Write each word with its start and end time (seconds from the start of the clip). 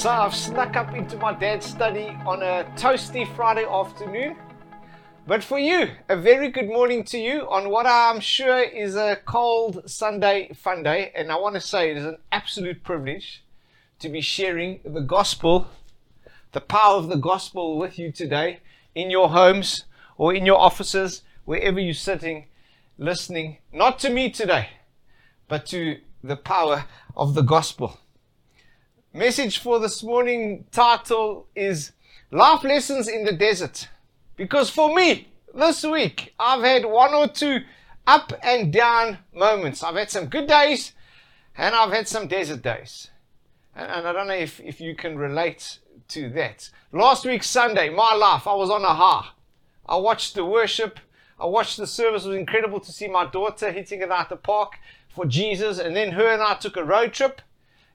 So 0.00 0.08
I've 0.08 0.34
snuck 0.34 0.76
up 0.76 0.94
into 0.94 1.18
my 1.18 1.34
dad's 1.34 1.66
study 1.66 2.16
on 2.24 2.42
a 2.42 2.64
toasty 2.74 3.26
Friday 3.36 3.66
afternoon. 3.66 4.34
But 5.26 5.44
for 5.44 5.58
you, 5.58 5.90
a 6.08 6.16
very 6.16 6.48
good 6.48 6.68
morning 6.68 7.04
to 7.04 7.18
you 7.18 7.42
on 7.50 7.68
what 7.68 7.84
I'm 7.84 8.18
sure 8.18 8.62
is 8.62 8.96
a 8.96 9.18
cold 9.26 9.82
Sunday 9.84 10.54
fun 10.54 10.82
day. 10.84 11.12
And 11.14 11.30
I 11.30 11.36
want 11.36 11.56
to 11.56 11.60
say 11.60 11.90
it 11.90 11.98
is 11.98 12.06
an 12.06 12.16
absolute 12.32 12.82
privilege 12.82 13.44
to 13.98 14.08
be 14.08 14.22
sharing 14.22 14.80
the 14.86 15.02
gospel, 15.02 15.68
the 16.52 16.62
power 16.62 16.96
of 16.96 17.10
the 17.10 17.18
gospel 17.18 17.76
with 17.76 17.98
you 17.98 18.10
today 18.10 18.60
in 18.94 19.10
your 19.10 19.28
homes 19.28 19.84
or 20.16 20.32
in 20.32 20.46
your 20.46 20.58
offices, 20.58 21.24
wherever 21.44 21.78
you're 21.78 21.92
sitting, 21.92 22.46
listening, 22.96 23.58
not 23.70 23.98
to 23.98 24.08
me 24.08 24.30
today, 24.30 24.70
but 25.46 25.66
to 25.66 25.98
the 26.24 26.38
power 26.38 26.86
of 27.14 27.34
the 27.34 27.42
gospel. 27.42 27.98
Message 29.12 29.58
for 29.58 29.80
this 29.80 30.04
morning 30.04 30.66
title 30.70 31.48
is 31.56 31.90
Life 32.30 32.62
Lessons 32.62 33.08
in 33.08 33.24
the 33.24 33.32
Desert. 33.32 33.88
Because 34.36 34.70
for 34.70 34.94
me, 34.94 35.26
this 35.52 35.82
week, 35.82 36.32
I've 36.38 36.62
had 36.62 36.84
one 36.84 37.12
or 37.12 37.26
two 37.26 37.62
up 38.06 38.32
and 38.40 38.72
down 38.72 39.18
moments. 39.34 39.82
I've 39.82 39.96
had 39.96 40.12
some 40.12 40.26
good 40.26 40.46
days 40.46 40.92
and 41.58 41.74
I've 41.74 41.90
had 41.90 42.06
some 42.06 42.28
desert 42.28 42.62
days. 42.62 43.08
And, 43.74 43.90
and 43.90 44.06
I 44.06 44.12
don't 44.12 44.28
know 44.28 44.34
if, 44.34 44.60
if 44.60 44.80
you 44.80 44.94
can 44.94 45.18
relate 45.18 45.80
to 46.10 46.30
that. 46.30 46.70
Last 46.92 47.24
week, 47.24 47.42
Sunday, 47.42 47.88
my 47.88 48.14
life, 48.14 48.46
I 48.46 48.54
was 48.54 48.70
on 48.70 48.84
a 48.84 48.94
high. 48.94 49.30
I 49.86 49.96
watched 49.96 50.36
the 50.36 50.44
worship. 50.44 51.00
I 51.36 51.46
watched 51.46 51.78
the 51.78 51.86
service. 51.88 52.26
It 52.26 52.28
was 52.28 52.36
incredible 52.36 52.78
to 52.78 52.92
see 52.92 53.08
my 53.08 53.26
daughter 53.26 53.72
hitting 53.72 54.02
it 54.02 54.12
out 54.12 54.28
the 54.28 54.36
park 54.36 54.78
for 55.08 55.24
Jesus. 55.24 55.80
And 55.80 55.96
then 55.96 56.12
her 56.12 56.28
and 56.32 56.40
I 56.40 56.54
took 56.54 56.76
a 56.76 56.84
road 56.84 57.12
trip. 57.12 57.42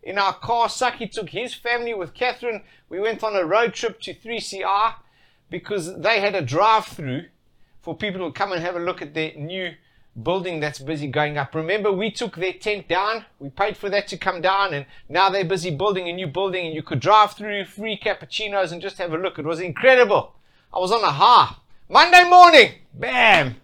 In 0.05 0.19
our 0.19 0.35
car, 0.35 0.69
Saki 0.69 1.07
took 1.07 1.31
his 1.31 1.55
family 1.55 1.95
with 1.95 2.13
Catherine. 2.13 2.61
We 2.89 2.99
went 2.99 3.23
on 3.23 3.35
a 3.35 3.43
road 3.43 3.73
trip 3.73 3.99
to 4.01 4.13
3CR 4.13 4.93
because 5.49 5.99
they 5.99 6.19
had 6.19 6.35
a 6.35 6.43
drive 6.43 6.85
through 6.85 7.25
for 7.81 7.97
people 7.97 8.25
to 8.25 8.31
come 8.31 8.51
and 8.51 8.61
have 8.61 8.75
a 8.75 8.79
look 8.79 9.01
at 9.01 9.15
their 9.15 9.33
new 9.35 9.73
building 10.21 10.59
that's 10.59 10.77
busy 10.77 11.07
going 11.07 11.39
up. 11.39 11.55
Remember, 11.55 11.91
we 11.91 12.11
took 12.11 12.35
their 12.35 12.53
tent 12.53 12.87
down. 12.87 13.25
We 13.39 13.49
paid 13.49 13.77
for 13.77 13.89
that 13.89 14.07
to 14.09 14.17
come 14.17 14.41
down, 14.41 14.75
and 14.75 14.85
now 15.09 15.29
they're 15.29 15.43
busy 15.43 15.75
building 15.75 16.07
a 16.07 16.13
new 16.13 16.27
building, 16.27 16.67
and 16.67 16.75
you 16.75 16.83
could 16.83 16.99
drive 16.99 17.33
through 17.33 17.65
free 17.65 17.97
cappuccinos 17.97 18.71
and 18.71 18.81
just 18.83 18.99
have 18.99 19.11
a 19.11 19.17
look. 19.17 19.39
It 19.39 19.45
was 19.45 19.59
incredible. 19.59 20.35
I 20.71 20.77
was 20.77 20.91
on 20.91 21.03
a 21.03 21.11
high. 21.11 21.55
Monday 21.89 22.29
morning, 22.29 22.73
bam! 22.93 23.55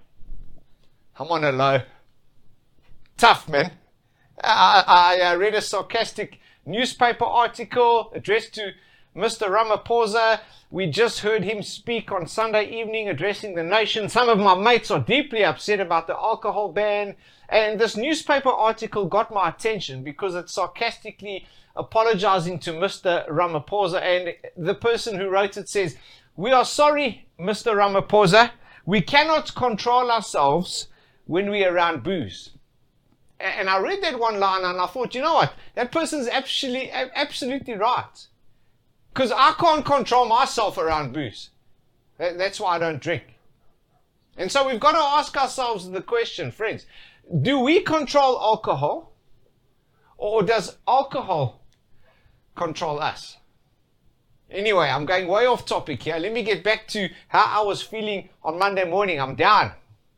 I'm 1.17 1.27
on 1.27 1.43
a 1.43 1.51
low. 1.51 1.81
Tough, 3.15 3.47
man. 3.47 3.71
I, 4.43 5.19
I 5.21 5.35
read 5.35 5.53
a 5.53 5.61
sarcastic 5.61 6.39
newspaper 6.65 7.25
article 7.25 8.11
addressed 8.13 8.53
to 8.55 8.73
Mr. 9.15 9.47
Ramaphosa. 9.49 10.39
We 10.69 10.87
just 10.87 11.19
heard 11.19 11.43
him 11.43 11.61
speak 11.63 12.11
on 12.11 12.27
Sunday 12.27 12.65
evening 12.69 13.09
addressing 13.09 13.55
the 13.55 13.63
nation. 13.63 14.07
Some 14.07 14.29
of 14.29 14.39
my 14.39 14.55
mates 14.55 14.89
are 14.89 14.99
deeply 14.99 15.43
upset 15.43 15.79
about 15.79 16.07
the 16.07 16.15
alcohol 16.15 16.71
ban. 16.71 17.15
And 17.49 17.79
this 17.79 17.97
newspaper 17.97 18.49
article 18.49 19.05
got 19.05 19.33
my 19.33 19.49
attention 19.49 20.03
because 20.03 20.33
it's 20.35 20.53
sarcastically 20.53 21.45
apologizing 21.75 22.59
to 22.59 22.71
Mr. 22.71 23.27
Ramaphosa. 23.27 24.01
And 24.01 24.35
the 24.55 24.75
person 24.75 25.17
who 25.19 25.29
wrote 25.29 25.57
it 25.57 25.67
says, 25.67 25.97
We 26.37 26.51
are 26.51 26.65
sorry, 26.65 27.27
Mr. 27.37 27.73
Ramaphosa. 27.73 28.51
We 28.85 29.01
cannot 29.01 29.53
control 29.55 30.09
ourselves 30.09 30.87
when 31.25 31.49
we're 31.49 31.73
around 31.73 32.03
booze. 32.03 32.50
And 33.41 33.69
I 33.69 33.79
read 33.79 34.03
that 34.03 34.19
one 34.19 34.39
line 34.39 34.63
and 34.63 34.79
I 34.79 34.87
thought, 34.87 35.15
you 35.15 35.21
know 35.21 35.33
what? 35.33 35.53
That 35.75 35.91
person's 35.91 36.27
absolutely, 36.27 36.91
absolutely 36.91 37.73
right. 37.73 38.27
Because 39.13 39.31
I 39.31 39.53
can't 39.59 39.85
control 39.85 40.25
myself 40.25 40.77
around 40.77 41.13
booze. 41.13 41.49
That's 42.17 42.59
why 42.59 42.75
I 42.75 42.79
don't 42.79 43.01
drink. 43.01 43.23
And 44.37 44.51
so 44.51 44.67
we've 44.67 44.79
got 44.79 44.93
to 44.93 44.97
ask 44.99 45.35
ourselves 45.35 45.89
the 45.89 46.01
question, 46.01 46.51
friends 46.51 46.85
do 47.41 47.59
we 47.59 47.81
control 47.81 48.39
alcohol? 48.41 49.13
Or 50.17 50.43
does 50.43 50.77
alcohol 50.87 51.61
control 52.55 52.99
us? 52.99 53.37
Anyway, 54.49 54.87
I'm 54.87 55.05
going 55.05 55.27
way 55.27 55.45
off 55.45 55.65
topic 55.65 56.03
here. 56.03 56.17
Let 56.17 56.33
me 56.33 56.43
get 56.43 56.63
back 56.63 56.87
to 56.89 57.09
how 57.29 57.61
I 57.61 57.65
was 57.65 57.81
feeling 57.81 58.29
on 58.43 58.59
Monday 58.59 58.83
morning. 58.83 59.19
I'm 59.19 59.35
down. 59.35 59.71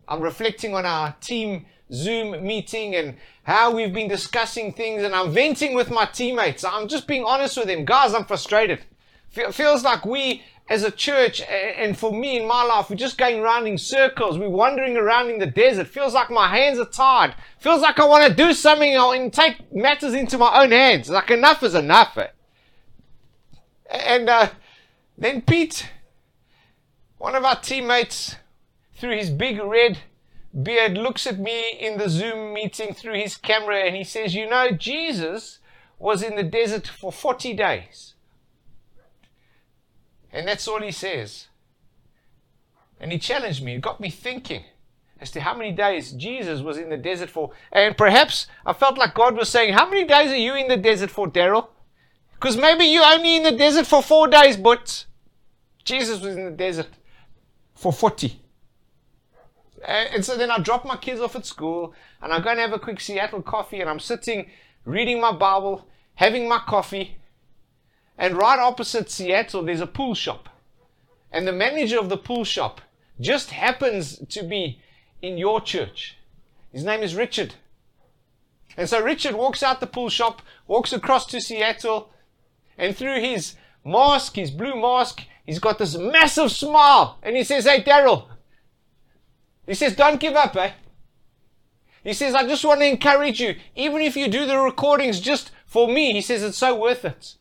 I'm 0.07 0.21
reflecting 0.21 0.73
on 0.75 0.85
our 0.85 1.15
team 1.21 1.67
Zoom 1.93 2.45
meeting 2.45 2.95
and 2.95 3.17
how 3.43 3.71
we've 3.71 3.93
been 3.93 4.07
discussing 4.07 4.73
things 4.73 5.03
and 5.03 5.13
I'm 5.15 5.31
venting 5.31 5.75
with 5.75 5.91
my 5.91 6.05
teammates. 6.05 6.63
I'm 6.63 6.87
just 6.87 7.07
being 7.07 7.23
honest 7.23 7.57
with 7.57 7.67
them. 7.67 7.85
Guys, 7.85 8.13
I'm 8.13 8.25
frustrated. 8.25 8.79
feels 9.29 9.83
like 9.83 10.05
we 10.05 10.43
as 10.69 10.83
a 10.83 10.91
church 10.91 11.41
and 11.41 11.97
for 11.97 12.11
me 12.11 12.39
in 12.39 12.47
my 12.47 12.63
life, 12.63 12.89
we're 12.89 12.95
just 12.95 13.17
going 13.17 13.39
around 13.39 13.67
in 13.67 13.77
circles. 13.77 14.37
We're 14.37 14.49
wandering 14.49 14.97
around 14.97 15.29
in 15.29 15.39
the 15.39 15.45
desert. 15.45 15.87
Feels 15.87 16.13
like 16.13 16.29
my 16.29 16.47
hands 16.47 16.79
are 16.79 16.85
tied. 16.85 17.35
Feels 17.59 17.81
like 17.81 17.99
I 17.99 18.05
want 18.05 18.27
to 18.27 18.33
do 18.33 18.53
something 18.53 18.95
and 18.95 19.31
take 19.31 19.73
matters 19.73 20.13
into 20.13 20.37
my 20.37 20.63
own 20.63 20.71
hands. 20.71 21.09
Like 21.09 21.29
enough 21.31 21.61
is 21.63 21.75
enough. 21.75 22.17
And 23.89 24.29
uh, 24.29 24.49
then 25.17 25.41
Pete, 25.41 25.89
one 27.17 27.35
of 27.35 27.43
our 27.43 27.59
teammates, 27.59 28.37
through 28.95 29.17
his 29.17 29.29
big 29.29 29.59
red 29.59 29.99
Beard 30.61 30.97
looks 30.97 31.25
at 31.25 31.39
me 31.39 31.71
in 31.79 31.97
the 31.97 32.09
Zoom 32.09 32.53
meeting 32.53 32.93
through 32.93 33.15
his 33.15 33.37
camera 33.37 33.79
and 33.79 33.95
he 33.95 34.03
says, 34.03 34.35
You 34.35 34.47
know, 34.47 34.69
Jesus 34.71 35.59
was 35.97 36.21
in 36.21 36.35
the 36.35 36.43
desert 36.43 36.87
for 36.87 37.11
40 37.11 37.53
days. 37.53 38.13
And 40.31 40.47
that's 40.47 40.67
all 40.67 40.81
he 40.81 40.91
says. 40.91 41.47
And 42.99 43.11
he 43.11 43.17
challenged 43.17 43.63
me, 43.63 43.75
it 43.75 43.81
got 43.81 43.99
me 43.99 44.09
thinking 44.09 44.63
as 45.19 45.31
to 45.31 45.41
how 45.41 45.55
many 45.55 45.71
days 45.71 46.11
Jesus 46.11 46.61
was 46.61 46.77
in 46.77 46.89
the 46.89 46.97
desert 46.97 47.29
for. 47.29 47.51
And 47.71 47.97
perhaps 47.97 48.47
I 48.65 48.73
felt 48.73 48.97
like 48.97 49.15
God 49.15 49.35
was 49.35 49.49
saying, 49.49 49.73
How 49.73 49.89
many 49.89 50.05
days 50.05 50.31
are 50.31 50.37
you 50.37 50.53
in 50.55 50.67
the 50.67 50.77
desert 50.77 51.09
for, 51.09 51.27
Daryl? 51.27 51.69
Because 52.35 52.57
maybe 52.57 52.85
you're 52.85 53.05
only 53.05 53.37
in 53.37 53.43
the 53.43 53.51
desert 53.51 53.87
for 53.87 54.03
four 54.03 54.27
days, 54.27 54.57
but 54.57 55.05
Jesus 55.83 56.21
was 56.21 56.35
in 56.35 56.45
the 56.45 56.51
desert 56.51 56.89
for 57.73 57.91
40 57.91 58.42
Uh, 59.83 60.05
and 60.13 60.23
so 60.23 60.37
then 60.37 60.49
I 60.49 60.59
drop 60.59 60.85
my 60.85 60.95
kids 60.95 61.19
off 61.19 61.35
at 61.35 61.45
school 61.45 61.93
and 62.21 62.31
I 62.31 62.39
go 62.39 62.51
and 62.51 62.59
have 62.59 62.73
a 62.73 62.79
quick 62.79 62.99
Seattle 63.01 63.41
coffee 63.41 63.81
and 63.81 63.89
I'm 63.89 63.99
sitting 63.99 64.49
reading 64.85 65.19
my 65.19 65.31
Bible, 65.31 65.87
having 66.15 66.47
my 66.47 66.59
coffee. 66.59 67.17
And 68.17 68.37
right 68.37 68.59
opposite 68.59 69.09
Seattle, 69.09 69.63
there's 69.63 69.81
a 69.81 69.87
pool 69.87 70.15
shop. 70.15 70.49
And 71.31 71.47
the 71.47 71.51
manager 71.51 71.99
of 71.99 72.09
the 72.09 72.17
pool 72.17 72.43
shop 72.43 72.81
just 73.19 73.51
happens 73.51 74.19
to 74.29 74.43
be 74.43 74.79
in 75.21 75.37
your 75.37 75.59
church. 75.61 76.17
His 76.71 76.83
name 76.83 77.01
is 77.01 77.15
Richard. 77.15 77.55
And 78.77 78.89
so 78.89 79.01
Richard 79.01 79.35
walks 79.35 79.63
out 79.63 79.79
the 79.79 79.87
pool 79.87 80.09
shop, 80.09 80.41
walks 80.67 80.93
across 80.93 81.25
to 81.27 81.41
Seattle, 81.41 82.09
and 82.77 82.95
through 82.95 83.21
his 83.21 83.55
mask, 83.85 84.35
his 84.35 84.51
blue 84.51 84.79
mask, 84.79 85.23
he's 85.45 85.59
got 85.59 85.77
this 85.77 85.97
massive 85.97 86.51
smile. 86.51 87.19
And 87.21 87.35
he 87.35 87.43
says, 87.43 87.65
Hey, 87.65 87.83
Daryl, 87.83 88.27
he 89.65 89.73
says, 89.73 89.95
don't 89.95 90.19
give 90.19 90.35
up, 90.35 90.55
eh? 90.55 90.71
He 92.03 92.13
says, 92.13 92.35
I 92.35 92.45
just 92.45 92.65
want 92.65 92.81
to 92.81 92.85
encourage 92.87 93.39
you. 93.39 93.55
Even 93.75 94.01
if 94.01 94.17
you 94.17 94.27
do 94.27 94.45
the 94.45 94.59
recordings 94.59 95.21
just 95.21 95.51
for 95.65 95.87
me, 95.87 96.11
he 96.13 96.21
says, 96.21 96.43
it's 96.43 96.57
so 96.57 96.77
worth 96.77 97.05
it. 97.05 97.35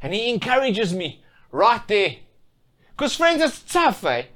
And 0.00 0.14
he 0.14 0.32
encourages 0.32 0.94
me 0.94 1.24
right 1.50 1.86
there. 1.88 2.16
Because, 2.90 3.16
friends, 3.16 3.42
it's 3.42 3.60
tough, 3.60 4.04
eh? 4.04 4.26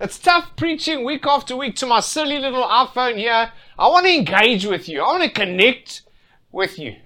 It's 0.00 0.18
tough 0.18 0.56
preaching 0.56 1.04
week 1.04 1.26
after 1.26 1.56
week 1.56 1.76
to 1.76 1.86
my 1.86 2.00
silly 2.00 2.38
little 2.38 2.64
iPhone 2.64 3.16
here. 3.16 3.52
I 3.78 3.88
want 3.88 4.06
to 4.06 4.14
engage 4.14 4.64
with 4.64 4.88
you. 4.88 5.02
I 5.02 5.06
want 5.06 5.24
to 5.24 5.30
connect 5.30 6.02
with 6.50 6.78
you. 6.78 6.96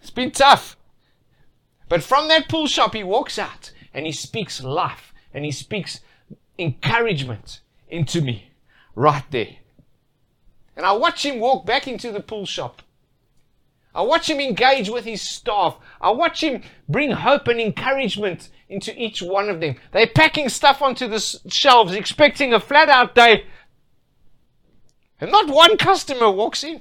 It's 0.00 0.10
been 0.10 0.30
tough. 0.30 0.76
But 1.88 2.02
from 2.02 2.28
that 2.28 2.48
pool 2.48 2.66
shop, 2.66 2.94
he 2.94 3.04
walks 3.04 3.38
out 3.38 3.70
and 3.92 4.06
he 4.06 4.12
speaks 4.12 4.62
life 4.62 5.12
and 5.34 5.44
he 5.44 5.50
speaks 5.50 6.00
encouragement 6.58 7.60
into 7.92 8.22
me 8.22 8.50
right 8.96 9.24
there. 9.30 9.56
And 10.76 10.86
I 10.86 10.92
watch 10.92 11.24
him 11.24 11.38
walk 11.38 11.66
back 11.66 11.86
into 11.86 12.10
the 12.10 12.20
pool 12.20 12.46
shop. 12.46 12.82
I 13.94 14.00
watch 14.00 14.30
him 14.30 14.40
engage 14.40 14.88
with 14.88 15.04
his 15.04 15.20
staff. 15.20 15.76
I 16.00 16.10
watch 16.10 16.42
him 16.42 16.62
bring 16.88 17.10
hope 17.10 17.46
and 17.46 17.60
encouragement 17.60 18.48
into 18.70 18.98
each 19.00 19.20
one 19.20 19.50
of 19.50 19.60
them. 19.60 19.76
They're 19.92 20.06
packing 20.06 20.48
stuff 20.48 20.80
onto 20.80 21.06
the 21.06 21.20
shelves, 21.48 21.92
expecting 21.92 22.54
a 22.54 22.60
flat 22.60 22.88
out 22.88 23.14
day. 23.14 23.44
And 25.20 25.30
not 25.30 25.48
one 25.48 25.76
customer 25.76 26.30
walks 26.30 26.64
in. 26.64 26.80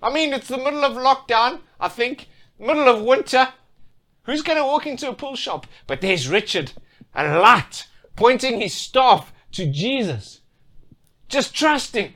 I 0.00 0.12
mean, 0.12 0.32
it's 0.32 0.48
the 0.48 0.56
middle 0.56 0.84
of 0.84 0.92
lockdown, 0.92 1.60
I 1.80 1.88
think, 1.88 2.28
middle 2.58 2.88
of 2.88 3.02
winter. 3.02 3.48
Who's 4.22 4.42
going 4.42 4.58
to 4.58 4.64
walk 4.64 4.86
into 4.86 5.08
a 5.08 5.14
pool 5.14 5.34
shop? 5.34 5.66
But 5.88 6.00
there's 6.00 6.28
Richard, 6.28 6.72
a 7.14 7.38
light, 7.40 7.88
pointing 8.14 8.60
his 8.60 8.72
staff 8.72 9.32
to 9.52 9.66
Jesus. 9.66 10.40
Just 11.28 11.54
trusting. 11.54 12.14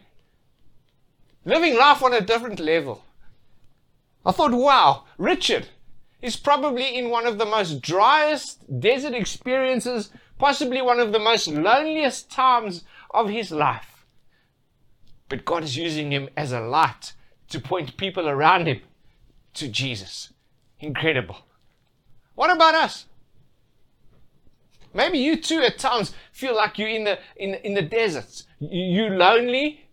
Living 1.45 1.77
life 1.77 2.03
on 2.03 2.15
a 2.15 2.21
different 2.21 2.59
level. 2.59 3.05
I 4.27 4.33
thought, 4.33 4.53
wow, 4.53 5.05
Richard, 5.19 5.69
is 6.23 6.37
probably 6.37 6.97
in 6.97 7.11
one 7.11 7.27
of 7.27 7.37
the 7.37 7.45
most 7.45 7.83
driest 7.83 8.81
desert 8.81 9.13
experiences, 9.13 10.11
possibly 10.39 10.81
one 10.81 10.99
of 10.99 11.13
the 11.13 11.19
most 11.19 11.47
loneliest 11.49 12.31
times 12.31 12.85
of 13.13 13.29
his 13.29 13.51
life. 13.51 14.07
But 15.29 15.45
God 15.45 15.65
is 15.65 15.77
using 15.77 16.11
him 16.13 16.31
as 16.37 16.53
a 16.53 16.61
light 16.61 17.13
to 17.51 17.61
point 17.61 17.97
people 17.97 18.29
around 18.29 18.67
him 18.67 18.81
to 19.55 19.69
Jesus. 19.69 20.33
Incredible. 20.81 21.39
What 22.35 22.51
about 22.51 22.75
us? 22.75 23.07
Maybe 24.95 25.19
you 25.19 25.37
too 25.37 25.61
at 25.61 25.79
times 25.79 26.15
feel 26.33 26.55
like 26.55 26.79
you're 26.79 26.89
in 26.89 27.05
the, 27.05 27.19
in, 27.37 27.55
in 27.55 27.75
the 27.75 27.83
deserts. 27.83 28.45
You, 28.61 29.05
you 29.05 29.11
lonely. 29.11 29.89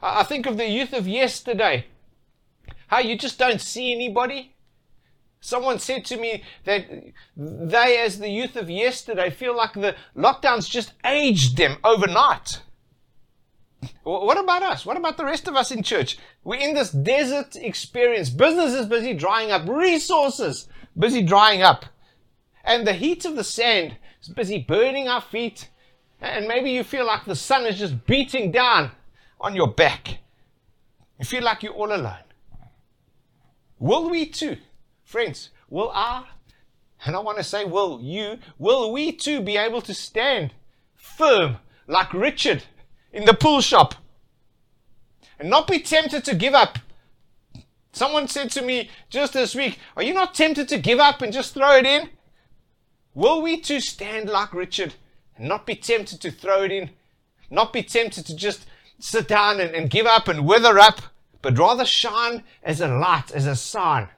I 0.00 0.24
think 0.24 0.46
of 0.46 0.56
the 0.56 0.68
youth 0.68 0.92
of 0.92 1.06
yesterday. 1.06 1.86
How 2.88 2.98
you 2.98 3.16
just 3.16 3.38
don't 3.38 3.60
see 3.60 3.92
anybody. 3.92 4.54
Someone 5.40 5.78
said 5.78 6.04
to 6.06 6.16
me 6.16 6.42
that 6.64 6.86
they, 7.36 7.98
as 7.98 8.18
the 8.18 8.28
youth 8.28 8.56
of 8.56 8.68
yesterday, 8.68 9.30
feel 9.30 9.56
like 9.56 9.72
the 9.72 9.94
lockdowns 10.16 10.68
just 10.68 10.92
aged 11.04 11.56
them 11.56 11.78
overnight. 11.82 12.60
What 14.04 14.38
about 14.38 14.62
us? 14.62 14.86
What 14.86 14.96
about 14.96 15.16
the 15.16 15.24
rest 15.24 15.48
of 15.48 15.56
us 15.56 15.72
in 15.72 15.82
church? 15.82 16.18
We're 16.44 16.60
in 16.60 16.74
this 16.74 16.90
desert 16.90 17.56
experience. 17.56 18.30
Business 18.30 18.72
is 18.74 18.86
busy 18.86 19.14
drying 19.14 19.50
up. 19.50 19.68
Resources 19.68 20.68
busy 20.98 21.22
drying 21.22 21.62
up. 21.62 21.84
And 22.64 22.86
the 22.86 22.92
heat 22.92 23.24
of 23.24 23.36
the 23.36 23.44
sand 23.44 23.96
is 24.22 24.28
busy 24.28 24.58
burning 24.58 25.08
our 25.08 25.20
feet. 25.20 25.68
And 26.20 26.46
maybe 26.46 26.70
you 26.70 26.84
feel 26.84 27.06
like 27.06 27.24
the 27.24 27.34
sun 27.34 27.66
is 27.66 27.78
just 27.78 28.06
beating 28.06 28.52
down 28.52 28.92
on 29.40 29.56
your 29.56 29.68
back. 29.68 30.18
You 31.18 31.24
feel 31.24 31.42
like 31.42 31.62
you're 31.62 31.72
all 31.72 31.92
alone. 31.92 32.24
Will 33.78 34.08
we 34.08 34.26
too, 34.26 34.58
friends, 35.02 35.50
will 35.68 35.90
I, 35.92 36.24
and 37.04 37.16
I 37.16 37.18
want 37.18 37.38
to 37.38 37.44
say, 37.44 37.64
will 37.64 38.00
you, 38.00 38.38
will 38.58 38.92
we 38.92 39.10
too 39.10 39.40
be 39.40 39.56
able 39.56 39.80
to 39.82 39.94
stand 39.94 40.54
firm 40.94 41.56
like 41.88 42.14
Richard 42.14 42.62
in 43.12 43.24
the 43.24 43.34
pool 43.34 43.60
shop 43.60 43.96
and 45.38 45.50
not 45.50 45.66
be 45.66 45.80
tempted 45.80 46.24
to 46.26 46.34
give 46.36 46.54
up? 46.54 46.78
Someone 47.92 48.28
said 48.28 48.50
to 48.52 48.62
me 48.62 48.88
just 49.10 49.32
this 49.32 49.54
week, 49.54 49.78
Are 49.96 50.02
you 50.02 50.14
not 50.14 50.34
tempted 50.34 50.68
to 50.68 50.78
give 50.78 50.98
up 50.98 51.20
and 51.20 51.32
just 51.32 51.52
throw 51.52 51.76
it 51.76 51.84
in? 51.84 52.08
Will 53.14 53.42
we 53.42 53.60
too 53.60 53.80
stand 53.80 54.28
like 54.28 54.54
Richard 54.54 54.94
and 55.36 55.48
not 55.48 55.66
be 55.66 55.74
tempted 55.74 56.20
to 56.20 56.30
throw 56.30 56.62
it 56.62 56.72
in? 56.72 56.90
Not 57.50 57.72
be 57.72 57.82
tempted 57.82 58.26
to 58.26 58.36
just 58.36 58.66
sit 58.98 59.28
down 59.28 59.60
and, 59.60 59.74
and 59.74 59.90
give 59.90 60.06
up 60.06 60.28
and 60.28 60.46
wither 60.46 60.78
up, 60.78 61.02
but 61.42 61.58
rather 61.58 61.84
shine 61.84 62.44
as 62.62 62.80
a 62.80 62.88
light, 62.88 63.30
as 63.32 63.46
a 63.46 63.56
sign 63.56 64.08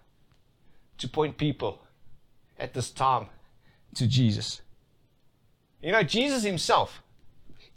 to 0.99 1.09
point 1.09 1.37
people 1.37 1.83
at 2.59 2.75
this 2.75 2.91
time 2.91 3.27
to 3.95 4.07
Jesus. 4.07 4.61
You 5.83 5.93
know, 5.93 6.03
Jesus 6.03 6.45
Himself, 6.45 7.03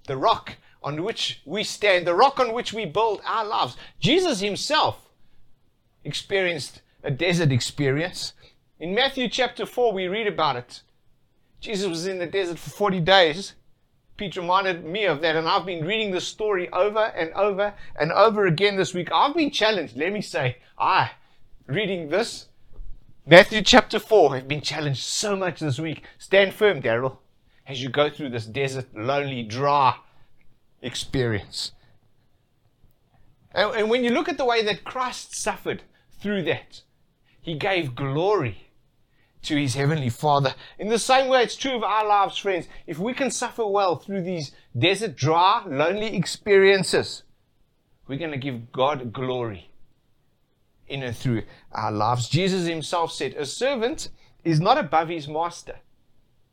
the 0.06 0.18
rock 0.18 0.58
on 0.84 1.04
which 1.04 1.42
we 1.46 1.64
stand, 1.64 2.06
the 2.06 2.14
rock 2.14 2.40
on 2.40 2.54
which 2.54 2.74
we 2.74 2.86
build 2.86 3.22
our 3.26 3.44
lives, 3.44 3.76
Jesus 4.00 4.40
Himself 4.40 5.10
experienced 6.04 6.82
a 7.04 7.12
desert 7.12 7.52
experience. 7.52 8.34
In 8.80 8.94
Matthew 8.94 9.28
chapter 9.28 9.66
4, 9.66 9.92
we 9.92 10.08
read 10.08 10.28
about 10.28 10.56
it. 10.56 10.82
Jesus 11.60 11.88
was 11.88 12.08
in 12.08 12.20
the 12.20 12.26
desert 12.26 12.60
for 12.60 12.70
40 12.70 13.00
days. 13.02 13.54
Pete 14.18 14.36
reminded 14.36 14.84
me 14.84 15.06
of 15.06 15.22
that, 15.22 15.36
and 15.36 15.48
I've 15.48 15.66
been 15.66 15.86
reading 15.86 16.12
the 16.12 16.22
story 16.22 16.70
over 16.72 17.06
and 17.16 17.32
over 17.34 17.74
and 18.00 18.12
over 18.12 18.48
again 18.48 18.76
this 18.76 18.94
week. 18.94 19.10
I've 19.12 19.36
been 19.36 19.52
challenged, 19.52 19.96
let 19.96 20.12
me 20.12 20.22
say, 20.22 20.58
I, 20.78 21.12
reading 21.68 22.10
this, 22.10 22.48
Matthew 23.28 23.62
chapter 23.62 24.00
4, 24.00 24.36
have 24.36 24.48
been 24.48 24.62
challenged 24.62 25.04
so 25.04 25.36
much 25.36 25.60
this 25.60 25.80
week. 25.80 26.04
Stand 26.18 26.54
firm, 26.54 26.82
Daryl, 26.82 27.18
as 27.68 27.84
you 27.84 27.90
go 27.90 28.10
through 28.10 28.30
this 28.30 28.46
desert, 28.46 28.88
lonely, 28.96 29.44
dry 29.44 29.98
experience. 30.82 31.74
And, 33.52 33.76
and 33.76 33.90
when 33.90 34.04
you 34.04 34.12
look 34.12 34.30
at 34.30 34.38
the 34.38 34.46
way 34.46 34.64
that 34.64 34.84
Christ 34.84 35.36
suffered 35.36 35.84
through 36.20 36.44
that, 36.44 36.82
he 37.42 37.56
gave 37.56 37.96
glory 37.96 38.67
to 39.44 39.56
his 39.56 39.76
heavenly 39.76 40.10
Father. 40.10 40.56
In 40.80 40.90
the 40.90 41.00
same 41.00 41.30
way, 41.30 41.44
it's 41.44 41.56
true 41.56 41.76
of 41.76 41.84
our 41.84 42.08
lives, 42.08 42.38
friends. 42.38 42.68
If 42.86 43.00
we 43.00 43.14
can 43.14 43.32
suffer 43.32 43.66
well 43.66 43.96
through 43.96 44.24
these 44.24 44.52
desert, 44.78 45.16
dry, 45.16 45.64
lonely 45.66 46.16
experiences, 46.16 47.24
we're 48.08 48.20
going 48.20 48.32
to 48.32 48.38
give 48.38 48.72
God 48.72 49.14
glory 49.14 49.70
in 50.88 51.04
and 51.04 51.16
through 51.16 51.44
our 51.72 51.92
lives. 51.92 52.30
Jesus 52.30 52.68
himself 52.68 53.12
said, 53.12 53.34
A 53.34 53.46
servant 53.46 54.10
is 54.44 54.60
not 54.60 54.78
above 54.78 55.10
his 55.10 55.28
master. 55.28 55.78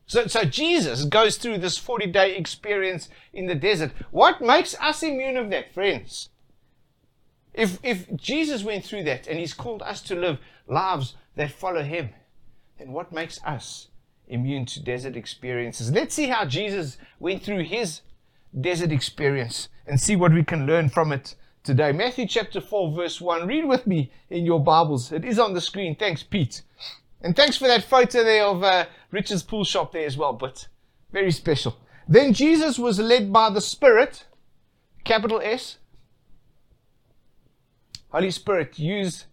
So, 0.07 0.27
so 0.27 0.43
Jesus 0.43 1.05
goes 1.05 1.37
through 1.37 1.59
this 1.59 1.77
40 1.77 2.07
day 2.07 2.35
experience 2.35 3.09
in 3.33 3.47
the 3.47 3.55
desert. 3.55 3.91
What 4.11 4.41
makes 4.41 4.75
us 4.79 5.01
immune 5.01 5.37
of 5.37 5.49
that, 5.49 5.73
friends? 5.73 6.29
If, 7.53 7.79
if 7.83 8.13
Jesus 8.15 8.63
went 8.63 8.83
through 8.83 9.03
that 9.05 9.27
and 9.27 9.39
he's 9.39 9.53
called 9.53 9.81
us 9.81 10.01
to 10.03 10.15
live 10.15 10.39
lives 10.67 11.15
that 11.35 11.51
follow 11.51 11.83
him, 11.83 12.09
then 12.77 12.91
what 12.91 13.11
makes 13.11 13.39
us 13.43 13.87
immune 14.27 14.65
to 14.67 14.83
desert 14.83 15.15
experiences? 15.15 15.91
Let's 15.91 16.15
see 16.15 16.27
how 16.27 16.45
Jesus 16.45 16.97
went 17.19 17.43
through 17.43 17.63
his 17.63 18.01
desert 18.59 18.91
experience 18.91 19.69
and 19.87 19.99
see 19.99 20.15
what 20.15 20.33
we 20.33 20.43
can 20.43 20.65
learn 20.65 20.89
from 20.89 21.11
it 21.11 21.35
today. 21.63 21.91
Matthew 21.91 22.27
chapter 22.27 22.61
4, 22.61 22.91
verse 22.91 23.21
1. 23.21 23.47
Read 23.47 23.65
with 23.65 23.87
me 23.87 24.11
in 24.29 24.45
your 24.45 24.59
Bibles. 24.59 25.11
It 25.11 25.25
is 25.25 25.39
on 25.39 25.53
the 25.53 25.61
screen. 25.61 25.95
Thanks, 25.95 26.23
Pete. 26.23 26.61
And 27.21 27.35
thanks 27.35 27.57
for 27.57 27.67
that 27.67 27.83
photo 27.83 28.23
there 28.23 28.45
of 28.45 28.63
uh, 28.63 28.85
Richard's 29.11 29.43
pool 29.43 29.63
shop 29.63 29.93
there 29.93 30.05
as 30.05 30.17
well, 30.17 30.33
but 30.33 30.67
very 31.11 31.31
special. 31.31 31.77
Then 32.07 32.33
Jesus 32.33 32.77
was 32.77 32.99
led 32.99 33.33
by 33.33 33.49
the 33.49 33.61
Spirit, 33.61 34.25
capital 35.03 35.41
S. 35.43 35.77
Holy 38.09 38.31
Spirit, 38.31 38.77
use, 38.77 39.25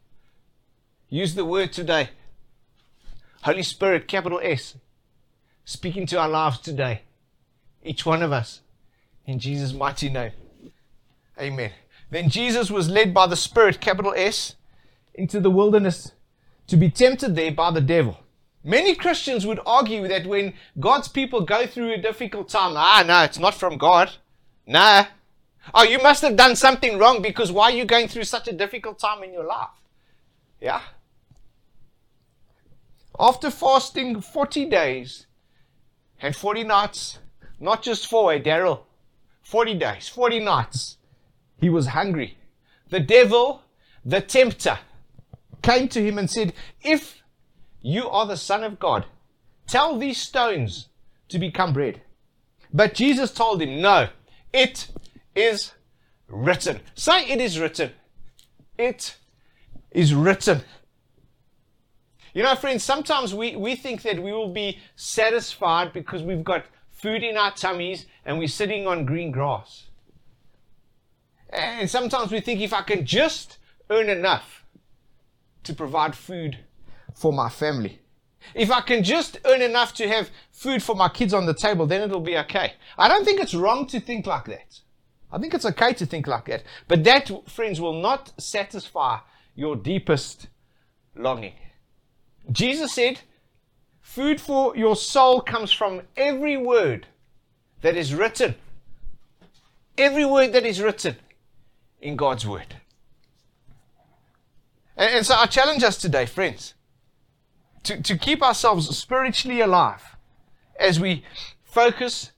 use 1.08 1.34
the 1.34 1.44
word 1.44 1.72
today. 1.72 2.10
Holy 3.42 3.62
Spirit, 3.62 4.06
capital 4.06 4.40
S, 4.42 4.76
speaking 5.64 6.06
to 6.06 6.18
our 6.18 6.28
lives 6.28 6.58
today. 6.58 7.02
Each 7.82 8.06
one 8.06 8.22
of 8.22 8.32
us. 8.32 8.60
In 9.26 9.38
Jesus' 9.38 9.72
mighty 9.72 10.08
name. 10.08 10.32
Amen. 11.40 11.72
Then 12.10 12.28
Jesus 12.28 12.70
was 12.70 12.88
led 12.88 13.12
by 13.12 13.26
the 13.26 13.36
Spirit, 13.36 13.80
capital 13.80 14.14
S, 14.16 14.54
into 15.14 15.40
the 15.40 15.50
wilderness 15.50 16.12
to 16.68 16.76
be 16.76 16.90
tempted 16.90 17.34
there 17.34 17.52
by 17.52 17.70
the 17.70 17.80
devil. 17.80 18.18
Many 18.62 18.94
Christians 18.94 19.44
would 19.44 19.58
argue 19.66 20.06
that 20.06 20.26
when 20.26 20.54
God's 20.78 21.08
people 21.08 21.40
go 21.40 21.66
through 21.66 21.94
a 21.94 21.98
difficult 22.00 22.48
time, 22.48 22.74
ah, 22.76 23.02
no, 23.04 23.24
it's 23.24 23.38
not 23.38 23.54
from 23.54 23.76
God. 23.76 24.12
Nah. 24.66 25.06
Oh, 25.74 25.82
you 25.82 25.98
must 25.98 26.22
have 26.22 26.36
done 26.36 26.54
something 26.54 26.96
wrong 26.96 27.22
because 27.22 27.50
why 27.50 27.72
are 27.72 27.76
you 27.76 27.84
going 27.84 28.06
through 28.06 28.24
such 28.24 28.46
a 28.46 28.52
difficult 28.52 29.00
time 29.00 29.24
in 29.24 29.32
your 29.32 29.44
life? 29.44 29.68
Yeah. 30.60 30.82
After 33.18 33.50
fasting 33.50 34.20
40 34.20 34.64
days 34.66 35.26
and 36.20 36.34
40 36.34 36.64
nights, 36.64 37.18
not 37.60 37.82
just 37.82 38.06
four, 38.06 38.32
eh, 38.32 38.40
Daryl? 38.40 38.80
40 39.42 39.74
days, 39.74 40.08
40 40.08 40.40
nights, 40.40 40.96
he 41.60 41.68
was 41.68 41.88
hungry. 41.88 42.38
The 42.88 43.00
devil, 43.00 43.62
the 44.04 44.20
tempter, 44.20 44.78
came 45.62 45.88
to 45.88 46.02
him 46.02 46.18
and 46.18 46.30
said, 46.30 46.52
If 46.82 47.22
you 47.80 48.08
are 48.08 48.26
the 48.26 48.36
Son 48.36 48.64
of 48.64 48.78
God, 48.78 49.06
tell 49.66 49.98
these 49.98 50.18
stones 50.18 50.88
to 51.28 51.38
become 51.38 51.72
bread. 51.72 52.02
But 52.72 52.94
Jesus 52.94 53.30
told 53.32 53.62
him, 53.62 53.80
No, 53.80 54.08
it 54.52 54.88
is 55.34 55.72
written. 56.28 56.80
Say, 56.94 57.26
It 57.26 57.40
is 57.40 57.58
written. 57.58 57.92
It 58.78 59.16
is 59.90 60.14
written. 60.14 60.62
You 62.34 62.42
know, 62.42 62.54
friends, 62.54 62.82
sometimes 62.82 63.34
we, 63.34 63.56
we 63.56 63.76
think 63.76 64.02
that 64.02 64.22
we 64.22 64.32
will 64.32 64.52
be 64.52 64.78
satisfied 64.96 65.92
because 65.92 66.22
we've 66.22 66.44
got 66.44 66.64
food 66.90 67.22
in 67.22 67.36
our 67.36 67.52
tummies 67.52 68.06
and 68.24 68.38
we're 68.38 68.48
sitting 68.48 68.86
on 68.86 69.04
green 69.04 69.30
grass. 69.30 69.86
And 71.50 71.90
sometimes 71.90 72.32
we 72.32 72.40
think 72.40 72.60
if 72.60 72.72
I 72.72 72.82
can 72.82 73.04
just 73.04 73.58
earn 73.90 74.08
enough 74.08 74.64
to 75.64 75.74
provide 75.74 76.14
food 76.14 76.58
for 77.14 77.32
my 77.32 77.50
family, 77.50 78.00
if 78.54 78.70
I 78.70 78.80
can 78.80 79.04
just 79.04 79.38
earn 79.44 79.60
enough 79.60 79.92
to 79.94 80.08
have 80.08 80.30
food 80.50 80.82
for 80.82 80.96
my 80.96 81.10
kids 81.10 81.34
on 81.34 81.44
the 81.44 81.54
table, 81.54 81.86
then 81.86 82.00
it'll 82.00 82.20
be 82.20 82.38
okay. 82.38 82.74
I 82.96 83.08
don't 83.08 83.24
think 83.24 83.40
it's 83.40 83.54
wrong 83.54 83.86
to 83.88 84.00
think 84.00 84.26
like 84.26 84.46
that. 84.46 84.80
I 85.30 85.38
think 85.38 85.54
it's 85.54 85.64
okay 85.66 85.92
to 85.94 86.06
think 86.06 86.26
like 86.26 86.46
that. 86.46 86.62
But 86.88 87.04
that, 87.04 87.30
friends, 87.48 87.80
will 87.80 88.00
not 88.00 88.32
satisfy 88.38 89.18
your 89.54 89.76
deepest 89.76 90.48
longing. 91.14 91.54
Jesus 92.50 92.92
said, 92.92 93.20
Food 94.00 94.40
for 94.40 94.76
your 94.76 94.96
soul 94.96 95.40
comes 95.40 95.72
from 95.72 96.02
every 96.16 96.56
word 96.56 97.06
that 97.82 97.96
is 97.96 98.14
written. 98.14 98.56
Every 99.96 100.24
word 100.24 100.52
that 100.52 100.66
is 100.66 100.80
written 100.80 101.16
in 102.00 102.16
God's 102.16 102.46
word. 102.46 102.76
And, 104.96 105.14
and 105.14 105.26
so 105.26 105.36
I 105.36 105.46
challenge 105.46 105.82
us 105.82 105.96
today, 105.96 106.26
friends. 106.26 106.74
to, 107.84 108.00
to 108.00 108.16
keep 108.16 108.42
ourselves 108.42 108.96
spiritually 108.96 109.60
alive 109.60 110.16
as 110.78 111.00
we 111.00 111.24
focus 111.64 112.32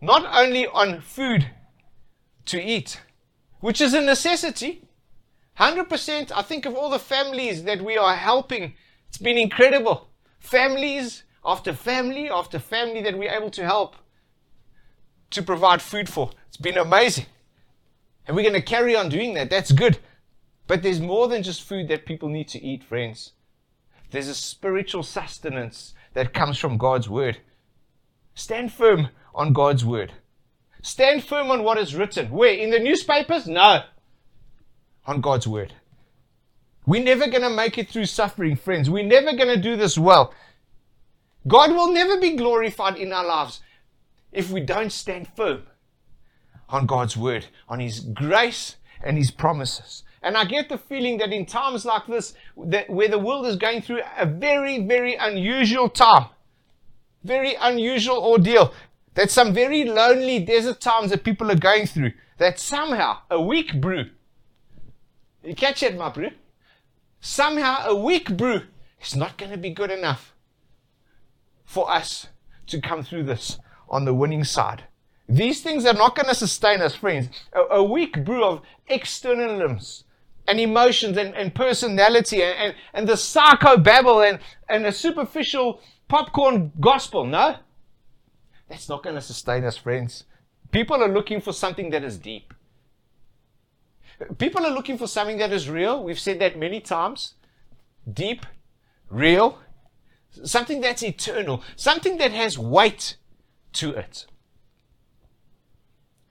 not 0.00 0.24
only 0.32 0.66
on 0.66 1.00
food 1.00 1.50
to 2.46 2.62
eat, 2.62 3.00
which 3.60 3.80
is 3.80 3.94
a 3.94 4.00
necessity. 4.00 4.82
100%, 5.58 6.30
I 6.34 6.42
think 6.42 6.66
of 6.66 6.74
all 6.74 6.90
the 6.90 6.98
families 6.98 7.64
that 7.64 7.82
we 7.82 7.96
are 7.96 8.14
helping, 8.14 8.74
it's 9.08 9.18
been 9.18 9.38
incredible. 9.38 10.08
Families 10.38 11.24
after 11.44 11.72
family 11.72 12.28
after 12.28 12.58
family 12.58 13.02
that 13.02 13.16
we're 13.16 13.30
able 13.30 13.50
to 13.50 13.64
help 13.64 13.96
to 15.30 15.42
provide 15.42 15.80
food 15.80 16.08
for. 16.08 16.30
It's 16.48 16.56
been 16.56 16.76
amazing. 16.76 17.26
And 18.26 18.36
we're 18.36 18.42
going 18.42 18.54
to 18.54 18.62
carry 18.62 18.96
on 18.96 19.08
doing 19.08 19.34
that. 19.34 19.50
That's 19.50 19.72
good. 19.72 19.98
But 20.66 20.82
there's 20.82 21.00
more 21.00 21.28
than 21.28 21.42
just 21.42 21.62
food 21.62 21.88
that 21.88 22.06
people 22.06 22.28
need 22.28 22.48
to 22.48 22.62
eat, 22.62 22.82
friends. 22.82 23.32
There's 24.10 24.28
a 24.28 24.34
spiritual 24.34 25.02
sustenance 25.02 25.94
that 26.14 26.34
comes 26.34 26.58
from 26.58 26.78
God's 26.78 27.08
word. 27.08 27.38
Stand 28.34 28.72
firm 28.72 29.08
on 29.34 29.52
God's 29.52 29.84
word. 29.84 30.12
Stand 30.82 31.24
firm 31.24 31.50
on 31.50 31.62
what 31.62 31.78
is 31.78 31.94
written. 31.94 32.30
Where? 32.30 32.54
In 32.54 32.70
the 32.70 32.78
newspapers? 32.78 33.46
No. 33.46 33.82
On 35.06 35.20
God's 35.20 35.46
word. 35.46 35.74
We're 36.86 37.02
never 37.02 37.26
going 37.26 37.42
to 37.42 37.50
make 37.50 37.78
it 37.78 37.90
through 37.90 38.06
suffering, 38.06 38.54
friends. 38.54 38.88
We're 38.88 39.04
never 39.04 39.36
going 39.36 39.54
to 39.54 39.60
do 39.60 39.76
this 39.76 39.98
well. 39.98 40.32
God 41.46 41.72
will 41.72 41.92
never 41.92 42.18
be 42.18 42.36
glorified 42.36 42.96
in 42.96 43.12
our 43.12 43.26
lives 43.26 43.60
if 44.32 44.50
we 44.50 44.60
don't 44.60 44.92
stand 44.92 45.28
firm 45.36 45.64
on 46.68 46.86
God's 46.86 47.16
word, 47.16 47.46
on 47.68 47.80
His 47.80 48.00
grace 48.00 48.76
and 49.02 49.18
His 49.18 49.30
promises. 49.30 50.04
And 50.22 50.36
I 50.36 50.44
get 50.44 50.68
the 50.68 50.78
feeling 50.78 51.18
that 51.18 51.32
in 51.32 51.44
times 51.44 51.84
like 51.84 52.06
this, 52.06 52.34
that 52.56 52.88
where 52.88 53.08
the 53.08 53.18
world 53.18 53.46
is 53.46 53.56
going 53.56 53.82
through 53.82 54.00
a 54.16 54.26
very, 54.26 54.84
very 54.84 55.14
unusual 55.14 55.88
time, 55.88 56.26
very 57.22 57.54
unusual 57.60 58.18
ordeal, 58.18 58.72
that 59.14 59.30
some 59.30 59.52
very 59.52 59.84
lonely 59.84 60.38
desert 60.40 60.80
times 60.80 61.10
that 61.10 61.24
people 61.24 61.50
are 61.50 61.56
going 61.56 61.86
through, 61.86 62.12
that 62.38 62.58
somehow 62.58 63.18
a 63.30 63.40
weak 63.40 63.80
brew, 63.80 64.10
you 65.42 65.54
catch 65.54 65.82
it, 65.82 65.96
my 65.96 66.08
brew? 66.08 66.30
Somehow 67.26 67.84
a 67.84 67.94
weak 67.96 68.36
brew 68.36 68.62
is 69.02 69.16
not 69.16 69.36
going 69.36 69.50
to 69.50 69.58
be 69.58 69.70
good 69.70 69.90
enough 69.90 70.32
for 71.64 71.90
us 71.90 72.28
to 72.68 72.80
come 72.80 73.02
through 73.02 73.24
this 73.24 73.58
on 73.88 74.04
the 74.04 74.14
winning 74.14 74.44
side. 74.44 74.84
These 75.28 75.60
things 75.60 75.84
are 75.86 75.92
not 75.92 76.14
going 76.14 76.28
to 76.28 76.36
sustain 76.36 76.80
us, 76.80 76.94
friends. 76.94 77.30
A, 77.52 77.78
a 77.78 77.82
weak 77.82 78.24
brew 78.24 78.44
of 78.44 78.62
externalisms 78.88 80.04
and 80.46 80.60
emotions 80.60 81.16
and, 81.16 81.34
and 81.34 81.52
personality 81.52 82.44
and, 82.44 82.56
and, 82.58 82.74
and 82.94 83.08
the 83.08 83.16
psycho 83.16 83.76
babble 83.76 84.20
and, 84.22 84.38
and 84.68 84.86
a 84.86 84.92
superficial 84.92 85.80
popcorn 86.06 86.70
gospel. 86.78 87.26
No, 87.26 87.56
that's 88.68 88.88
not 88.88 89.02
going 89.02 89.16
to 89.16 89.20
sustain 89.20 89.64
us, 89.64 89.76
friends. 89.76 90.24
People 90.70 91.02
are 91.02 91.12
looking 91.12 91.40
for 91.40 91.52
something 91.52 91.90
that 91.90 92.04
is 92.04 92.18
deep. 92.18 92.54
People 94.38 94.64
are 94.64 94.70
looking 94.70 94.98
for 94.98 95.06
something 95.06 95.38
that 95.38 95.52
is 95.52 95.68
real. 95.68 96.02
We've 96.02 96.18
said 96.18 96.38
that 96.38 96.58
many 96.58 96.80
times. 96.80 97.34
Deep, 98.10 98.46
real, 99.10 99.58
something 100.44 100.80
that's 100.80 101.02
eternal, 101.02 101.62
something 101.74 102.18
that 102.18 102.32
has 102.32 102.58
weight 102.58 103.16
to 103.74 103.90
it. 103.90 104.26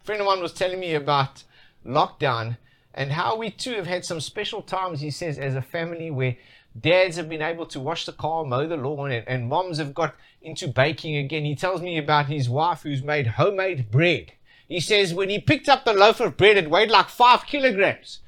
A 0.02 0.06
friend 0.06 0.22
of 0.22 0.28
mine 0.28 0.42
was 0.42 0.54
telling 0.54 0.80
me 0.80 0.94
about 0.94 1.44
lockdown 1.86 2.58
and 2.94 3.12
how 3.12 3.36
we 3.36 3.50
too 3.50 3.74
have 3.74 3.88
had 3.88 4.06
some 4.06 4.22
special 4.22 4.62
times, 4.62 5.02
he 5.02 5.12
says, 5.12 5.38
as 5.38 5.56
a 5.56 5.62
family 5.62 6.10
where 6.10 6.38
dads 6.80 7.18
have 7.18 7.30
been 7.30 7.42
able 7.42 7.66
to 7.68 7.80
wash 7.80 8.06
the 8.06 8.14
car, 8.14 8.46
mow 8.46 8.68
the 8.68 8.78
lawn, 8.78 9.12
and, 9.12 9.28
and 9.28 9.50
moms 9.50 9.78
have 9.78 9.94
got 9.94 10.16
into 10.42 10.68
baking 10.68 11.18
again. 11.18 11.44
He 11.44 11.56
tells 11.56 11.82
me 11.82 11.98
about 11.98 12.28
his 12.28 12.50
wife 12.50 12.84
who's 12.84 13.04
made 13.04 13.28
homemade 13.28 13.92
bread. 13.92 14.32
He 14.68 14.80
says 14.80 15.14
when 15.14 15.30
he 15.30 15.40
picked 15.40 15.70
up 15.70 15.86
the 15.86 15.94
loaf 15.94 16.20
of 16.20 16.38
bread, 16.38 16.58
it 16.58 16.70
weighed 16.70 16.90
like 16.90 17.10
five 17.10 17.46
kilograms. 17.46 18.20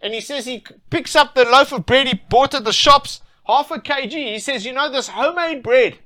And 0.00 0.12
he 0.12 0.20
says 0.20 0.44
he 0.44 0.64
picks 0.90 1.16
up 1.16 1.34
the 1.34 1.44
loaf 1.44 1.72
of 1.72 1.86
bread 1.86 2.06
he 2.06 2.20
bought 2.28 2.54
at 2.54 2.64
the 2.64 2.72
shops, 2.72 3.22
half 3.46 3.70
a 3.70 3.78
kg. 3.78 4.10
He 4.10 4.38
says, 4.38 4.66
you 4.66 4.72
know, 4.72 4.90
this 4.90 5.08
homemade 5.08 5.62
bread 5.62 5.98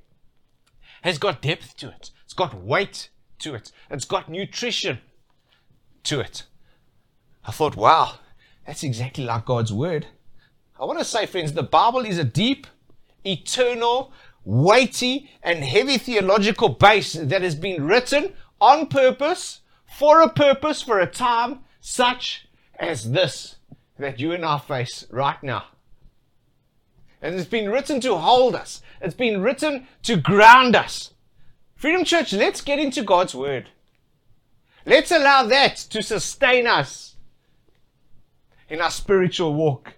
has 1.02 1.18
got 1.18 1.42
depth 1.42 1.76
to 1.78 1.88
it. 1.88 2.10
It's 2.24 2.34
got 2.34 2.54
weight 2.54 3.10
to 3.40 3.54
it. 3.54 3.72
It's 3.90 4.04
got 4.04 4.28
nutrition 4.28 5.00
to 6.04 6.20
it. 6.20 6.44
I 7.44 7.50
thought, 7.50 7.76
wow, 7.76 8.18
that's 8.66 8.84
exactly 8.84 9.24
like 9.24 9.46
God's 9.46 9.72
word. 9.72 10.06
I 10.78 10.84
want 10.84 10.98
to 10.98 11.04
say, 11.04 11.26
friends, 11.26 11.52
the 11.52 11.62
Bible 11.62 12.00
is 12.00 12.18
a 12.18 12.24
deep, 12.24 12.66
eternal, 13.24 14.12
weighty, 14.44 15.30
and 15.42 15.64
heavy 15.64 15.98
theological 15.98 16.68
base 16.70 17.14
that 17.14 17.42
has 17.42 17.54
been 17.54 17.84
written 17.84 18.34
on 18.60 18.86
purpose, 18.86 19.60
for 19.90 20.22
a 20.22 20.28
purpose, 20.28 20.82
for 20.82 20.98
a 20.98 21.06
time 21.06 21.60
such 21.80 22.48
as 22.78 23.10
this 23.12 23.56
that 23.98 24.18
you 24.18 24.32
and 24.32 24.44
I 24.44 24.58
face 24.58 25.06
right 25.10 25.42
now. 25.42 25.64
And 27.20 27.34
it's 27.34 27.48
been 27.48 27.70
written 27.70 28.00
to 28.00 28.16
hold 28.16 28.54
us. 28.54 28.80
It's 29.02 29.14
been 29.14 29.42
written 29.42 29.86
to 30.04 30.16
ground 30.16 30.74
us. 30.74 31.12
Freedom 31.76 32.04
Church, 32.04 32.32
let's 32.32 32.62
get 32.62 32.78
into 32.78 33.02
God's 33.02 33.34
Word. 33.34 33.68
Let's 34.86 35.10
allow 35.10 35.44
that 35.44 35.76
to 35.76 36.02
sustain 36.02 36.66
us 36.66 37.16
in 38.70 38.80
our 38.80 38.90
spiritual 38.90 39.54
walk 39.54 39.94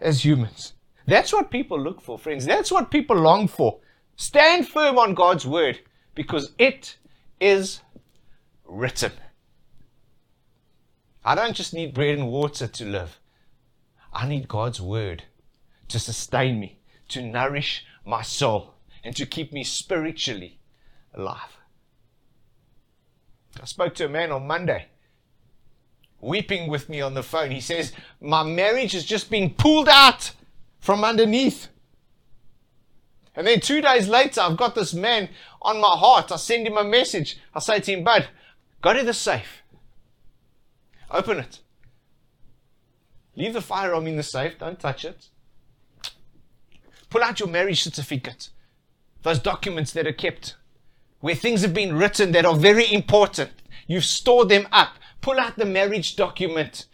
as 0.00 0.24
humans. 0.24 0.72
That's 1.06 1.32
what 1.32 1.50
people 1.50 1.80
look 1.80 2.00
for, 2.00 2.18
friends. 2.18 2.44
That's 2.46 2.72
what 2.72 2.90
people 2.90 3.16
long 3.16 3.46
for. 3.46 3.78
Stand 4.16 4.68
firm 4.68 4.98
on 4.98 5.14
God's 5.14 5.46
word 5.46 5.80
because 6.14 6.52
it 6.58 6.96
is 7.40 7.80
written. 8.74 9.12
I 11.24 11.34
don't 11.34 11.54
just 11.54 11.72
need 11.72 11.94
bread 11.94 12.18
and 12.18 12.28
water 12.28 12.66
to 12.66 12.84
live. 12.84 13.18
I 14.12 14.28
need 14.28 14.48
God's 14.48 14.80
word 14.80 15.24
to 15.88 15.98
sustain 15.98 16.60
me, 16.60 16.78
to 17.08 17.22
nourish 17.22 17.84
my 18.04 18.22
soul, 18.22 18.74
and 19.02 19.16
to 19.16 19.26
keep 19.26 19.52
me 19.52 19.64
spiritually 19.64 20.58
alive. 21.14 21.58
I 23.60 23.66
spoke 23.66 23.94
to 23.96 24.06
a 24.06 24.08
man 24.08 24.32
on 24.32 24.46
Monday 24.46 24.88
weeping 26.24 26.68
with 26.68 26.88
me 26.88 27.00
on 27.00 27.14
the 27.14 27.22
phone. 27.22 27.50
He 27.50 27.60
says, 27.60 27.92
My 28.20 28.42
marriage 28.42 28.92
has 28.92 29.04
just 29.04 29.30
been 29.30 29.50
pulled 29.50 29.88
out 29.88 30.32
from 30.80 31.04
underneath. 31.04 31.68
And 33.36 33.46
then 33.46 33.60
two 33.60 33.80
days 33.80 34.08
later, 34.08 34.40
I've 34.40 34.56
got 34.56 34.74
this 34.74 34.94
man 34.94 35.28
on 35.60 35.80
my 35.80 35.96
heart. 35.96 36.32
I 36.32 36.36
send 36.36 36.66
him 36.66 36.76
a 36.76 36.84
message. 36.84 37.38
I 37.54 37.60
say 37.60 37.80
to 37.80 37.92
him, 37.92 38.04
Bud, 38.04 38.28
go 38.84 38.92
to 38.92 39.02
the 39.02 39.12
safe. 39.12 39.62
Open 41.10 41.38
it. 41.38 41.58
Leave 43.34 43.54
the 43.54 43.60
firearm 43.60 44.06
in 44.06 44.16
the 44.16 44.22
safe. 44.22 44.58
Don't 44.58 44.78
touch 44.78 45.04
it. 45.04 45.26
Pull 47.10 47.22
out 47.22 47.40
your 47.40 47.48
marriage 47.48 47.82
certificate. 47.82 48.50
Those 49.22 49.40
documents 49.40 49.92
that 49.92 50.06
are 50.06 50.12
kept 50.12 50.54
where 51.20 51.34
things 51.34 51.62
have 51.62 51.74
been 51.74 51.96
written 51.96 52.32
that 52.32 52.44
are 52.44 52.54
very 52.54 52.92
important. 52.92 53.50
You've 53.88 54.04
stored 54.04 54.50
them 54.50 54.68
up 54.70 54.98
pull 55.24 55.40
out 55.40 55.56
the 55.56 55.64
marriage 55.64 56.16
document 56.16 56.84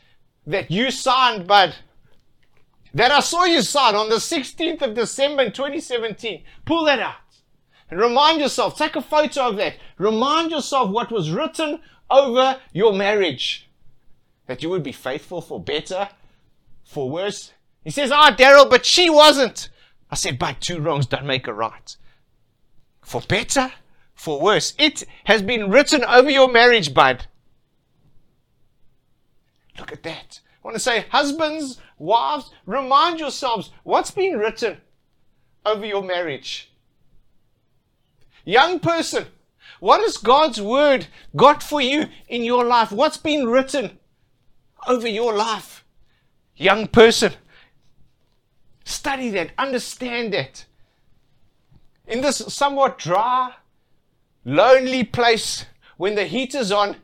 that 0.47 0.71
you 0.71 0.93
signed, 0.93 1.49
bud. 1.49 1.75
That 2.95 3.11
I 3.11 3.19
saw 3.19 3.45
you 3.45 3.61
sign 3.63 3.97
on 3.97 4.09
the 4.09 4.17
16th 4.17 4.83
of 4.83 4.95
December 4.95 5.43
in 5.43 5.53
2017. 5.53 6.45
Pull 6.65 6.85
that 6.85 7.01
out. 7.01 7.17
Remind 7.91 8.41
yourself, 8.41 8.77
take 8.77 8.97
a 8.97 9.03
photo 9.03 9.49
of 9.49 9.57
that. 9.57 9.75
Remind 9.99 10.51
yourself 10.51 10.91
what 10.91 11.11
was 11.11 11.31
written 11.31 11.81
over 12.09 12.61
your 12.73 12.93
marriage. 12.93 13.69
That 14.47 14.63
you 14.63 14.71
would 14.71 14.83
be 14.83 14.93
faithful 14.93 15.41
for 15.41 15.61
better, 15.61 16.09
for 16.85 17.11
worse. 17.11 17.53
He 17.83 17.91
says, 17.91 18.11
ah, 18.13 18.35
Daryl, 18.37 18.69
but 18.69 18.87
she 18.87 19.11
wasn't. 19.11 19.71
I 20.11 20.15
said, 20.15 20.39
but 20.39 20.61
two 20.61 20.81
wrongs 20.81 21.07
don't 21.07 21.25
make 21.25 21.47
a 21.47 21.55
right. 21.55 21.97
For 23.03 23.21
better, 23.23 23.73
for 24.15 24.41
worse. 24.41 24.75
It 24.79 25.05
has 25.25 25.43
been 25.43 25.71
written 25.71 26.05
over 26.05 26.31
your 26.31 26.51
marriage, 26.51 26.93
bud. 26.93 27.27
Look 29.79 29.93
at 29.93 30.03
that. 30.03 30.41
I 30.63 30.67
want 30.67 30.75
to 30.75 30.81
say, 30.81 31.07
husbands, 31.11 31.81
wives, 31.99 32.51
remind 32.67 33.19
yourselves 33.19 33.71
what's 33.83 34.11
been 34.11 34.39
written 34.39 34.79
over 35.65 35.87
your 35.87 36.03
marriage. 36.03 36.70
Young 38.51 38.81
person, 38.81 39.27
what 39.79 40.01
has 40.01 40.17
God's 40.17 40.61
word 40.61 41.07
got 41.37 41.63
for 41.63 41.81
you 41.81 42.07
in 42.27 42.43
your 42.43 42.65
life? 42.65 42.91
What's 42.91 43.17
been 43.17 43.47
written 43.47 44.01
over 44.89 45.07
your 45.07 45.37
life? 45.37 45.85
Young 46.57 46.89
person, 46.89 47.35
study 48.85 49.31
that, 49.31 49.53
understand 49.57 50.33
that. 50.33 50.65
In 52.09 52.23
this 52.23 52.39
somewhat 52.39 52.99
dry, 52.99 53.55
lonely 54.45 55.05
place, 55.05 55.67
when 55.97 56.17
the 56.17 56.25
heat 56.25 56.53
is 56.53 56.73
on, 56.73 56.97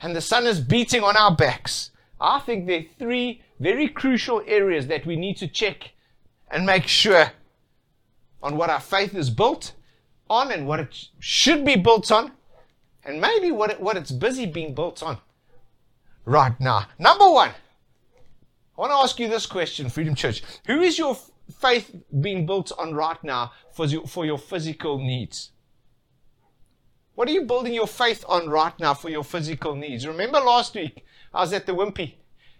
and 0.00 0.16
the 0.16 0.20
sun 0.20 0.44
is 0.44 0.58
beating 0.58 1.04
on 1.04 1.16
our 1.16 1.36
backs, 1.36 1.92
I 2.20 2.40
think 2.40 2.66
there 2.66 2.80
are 2.80 2.98
three 2.98 3.42
very 3.60 3.86
crucial 3.86 4.42
areas 4.44 4.88
that 4.88 5.06
we 5.06 5.14
need 5.14 5.36
to 5.36 5.46
check 5.46 5.92
and 6.50 6.66
make 6.66 6.88
sure 6.88 7.30
on 8.42 8.56
what 8.56 8.70
our 8.70 8.80
faith 8.80 9.14
is 9.14 9.30
built 9.30 9.74
on 10.30 10.52
and 10.52 10.66
what 10.66 10.80
it 10.80 11.08
should 11.18 11.64
be 11.64 11.76
built 11.76 12.10
on, 12.10 12.32
and 13.04 13.20
maybe 13.20 13.50
what, 13.50 13.70
it, 13.70 13.80
what 13.80 13.96
it's 13.96 14.10
busy 14.10 14.46
being 14.46 14.74
built 14.74 15.02
on 15.02 15.18
right 16.24 16.58
now. 16.60 16.86
Number 16.98 17.30
one, 17.30 17.50
I 17.50 18.80
want 18.80 18.92
to 18.92 18.96
ask 18.96 19.18
you 19.18 19.28
this 19.28 19.46
question, 19.46 19.88
Freedom 19.88 20.14
Church. 20.14 20.42
Who 20.66 20.80
is 20.80 20.98
your 20.98 21.16
faith 21.58 21.94
being 22.20 22.46
built 22.46 22.72
on 22.78 22.94
right 22.94 23.22
now 23.24 23.52
for 23.72 23.86
your, 23.86 24.06
for 24.06 24.26
your 24.26 24.38
physical 24.38 24.98
needs? 24.98 25.50
What 27.14 27.28
are 27.28 27.32
you 27.32 27.42
building 27.42 27.74
your 27.74 27.88
faith 27.88 28.24
on 28.28 28.48
right 28.48 28.78
now 28.78 28.94
for 28.94 29.08
your 29.08 29.24
physical 29.24 29.74
needs? 29.74 30.06
Remember 30.06 30.38
last 30.38 30.74
week, 30.74 31.04
I 31.34 31.40
was 31.40 31.52
at 31.52 31.66
the 31.66 31.72
Wimpy, 31.72 32.14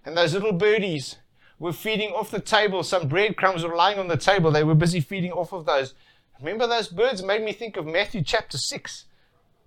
and 0.05 0.17
those 0.17 0.35
little 0.35 0.53
birdies 0.53 1.17
were 1.61 1.73
feeding 1.73 2.11
off 2.11 2.31
the 2.31 2.41
table. 2.41 2.83
Some 2.83 3.07
breadcrumbs 3.07 3.63
were 3.63 3.77
lying 3.77 3.99
on 3.99 4.09
the 4.09 4.17
table. 4.17 4.51
They 4.51 4.65
were 4.65 4.75
busy 4.75 5.01
feeding 5.01 5.33
off 5.33 5.53
of 5.53 5.67
those. 5.67 5.95
Remember 6.41 6.69
those 6.69 6.89
birds 6.89 7.23
made 7.23 7.43
me 7.43 7.53
think 7.53 7.77
of 7.77 7.85
Matthew 7.85 8.23
chapter 8.23 8.59
6, 8.59 9.07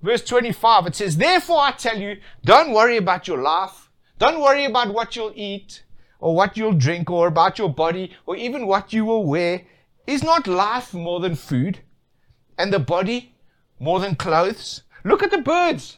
verse 0.02 0.24
25. 0.24 0.88
It 0.88 0.96
says, 0.96 1.18
Therefore 1.18 1.60
I 1.60 1.72
tell 1.72 1.98
you, 1.98 2.18
don't 2.46 2.72
worry 2.72 2.96
about 2.96 3.28
your 3.28 3.40
life. 3.40 3.90
Don't 4.20 4.40
worry 4.40 4.64
about 4.64 4.94
what 4.94 5.16
you'll 5.16 5.34
eat 5.36 5.84
or 6.20 6.34
what 6.34 6.56
you'll 6.56 6.74
drink 6.74 7.10
or 7.10 7.28
about 7.28 7.58
your 7.58 7.68
body 7.68 8.16
or 8.26 8.38
even 8.38 8.68
what 8.68 8.94
you 8.94 9.04
will 9.04 9.26
wear. 9.26 9.64
Is 10.08 10.24
not 10.24 10.48
life 10.48 10.94
more 10.94 11.20
than 11.20 11.36
food 11.36 11.80
and 12.58 12.72
the 12.72 12.80
body 12.80 13.36
more 13.80 14.00
than 14.00 14.16
clothes. 14.16 14.84
Look 15.04 15.24
at 15.24 15.32
the 15.32 15.40
birds 15.40 15.98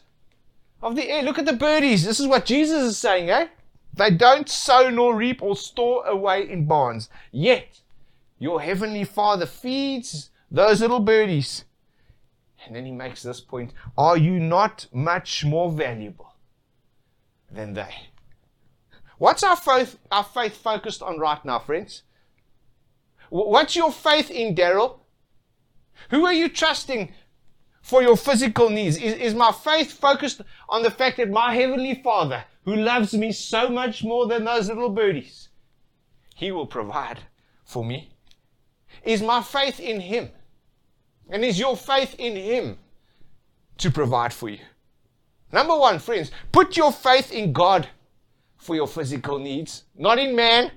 of 0.82 0.96
the 0.96 1.10
air. 1.10 1.22
Look 1.22 1.38
at 1.38 1.46
the 1.46 1.54
birdies. 1.54 2.04
This 2.04 2.20
is 2.20 2.28
what 2.28 2.46
Jesus 2.46 2.84
is 2.84 2.98
saying, 2.98 3.30
eh? 3.30 3.48
They 3.94 4.10
don't 4.10 4.50
sow 4.50 4.90
nor 4.90 5.16
reap 5.16 5.42
or 5.44 5.56
store 5.56 6.06
away 6.08 6.50
in 6.50 6.66
barns. 6.66 7.10
Yet 7.32 7.82
your 8.40 8.62
heavenly 8.62 9.04
Father 9.04 9.46
feeds 9.46 10.32
those 10.54 10.80
little 10.80 11.00
birdies. 11.00 11.66
And 12.66 12.76
then 12.76 12.86
he 12.86 12.92
makes 12.92 13.24
this 13.24 13.42
point 13.42 13.74
Are 13.98 14.16
you 14.16 14.40
not 14.40 14.86
much 14.94 15.44
more 15.44 15.70
valuable 15.70 16.36
than 17.52 17.74
they? 17.74 17.94
What's 19.18 19.44
our 19.44 19.58
faith, 19.58 19.98
our 20.12 20.24
faith 20.24 20.56
focused 20.56 21.02
on 21.02 21.20
right 21.20 21.44
now, 21.44 21.60
friends? 21.60 22.04
What's 23.30 23.76
your 23.76 23.92
faith 23.92 24.30
in, 24.30 24.56
Daryl? 24.56 25.00
Who 26.12 26.26
are 26.26 26.34
you 26.34 26.50
trusting 26.50 27.12
for 27.82 28.02
your 28.02 28.18
physical 28.18 28.70
needs? 28.70 28.98
Is, 28.98 29.14
is 29.14 29.34
my 29.34 29.52
faith 29.52 29.94
focused 29.94 30.42
on 30.70 30.84
the 30.84 30.92
fact 30.92 31.18
that 31.18 31.30
my 31.30 31.56
Heavenly 31.56 31.96
Father, 31.96 32.46
who 32.66 32.76
loves 32.76 33.14
me 33.14 33.32
so 33.32 33.70
much 33.70 34.04
more 34.04 34.28
than 34.28 34.44
those 34.44 34.68
little 34.68 34.90
birdies, 34.90 35.50
He 36.36 36.52
will 36.52 36.68
provide 36.68 37.20
for 37.66 37.84
me? 37.84 38.12
Is 39.04 39.22
my 39.22 39.42
faith 39.42 39.80
in 39.80 40.00
Him? 40.02 40.30
And 41.34 41.44
is 41.44 41.58
your 41.58 41.76
faith 41.76 42.16
in 42.20 42.36
Him 42.36 42.78
to 43.80 43.90
provide 43.90 44.32
for 44.32 44.50
you? 44.50 44.60
Number 45.52 45.76
one, 45.76 45.98
friends, 45.98 46.30
put 46.52 46.78
your 46.78 46.92
faith 46.92 47.32
in 47.32 47.52
God 47.52 47.88
for 48.56 48.76
your 48.76 48.88
physical 48.88 49.40
needs, 49.40 49.84
not 49.98 50.20
in 50.20 50.36
man. 50.36 50.72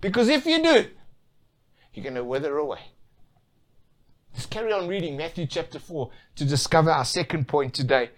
Because 0.00 0.28
if 0.28 0.46
you 0.46 0.62
do, 0.62 0.86
you're 1.92 2.02
going 2.02 2.14
to 2.14 2.24
wither 2.24 2.56
away. 2.56 2.80
Let's 4.32 4.46
carry 4.46 4.72
on 4.72 4.88
reading 4.88 5.18
Matthew 5.18 5.46
chapter 5.46 5.78
4 5.78 6.10
to 6.36 6.44
discover 6.46 6.90
our 6.90 7.04
second 7.04 7.46
point 7.46 7.74
today. 7.74 8.08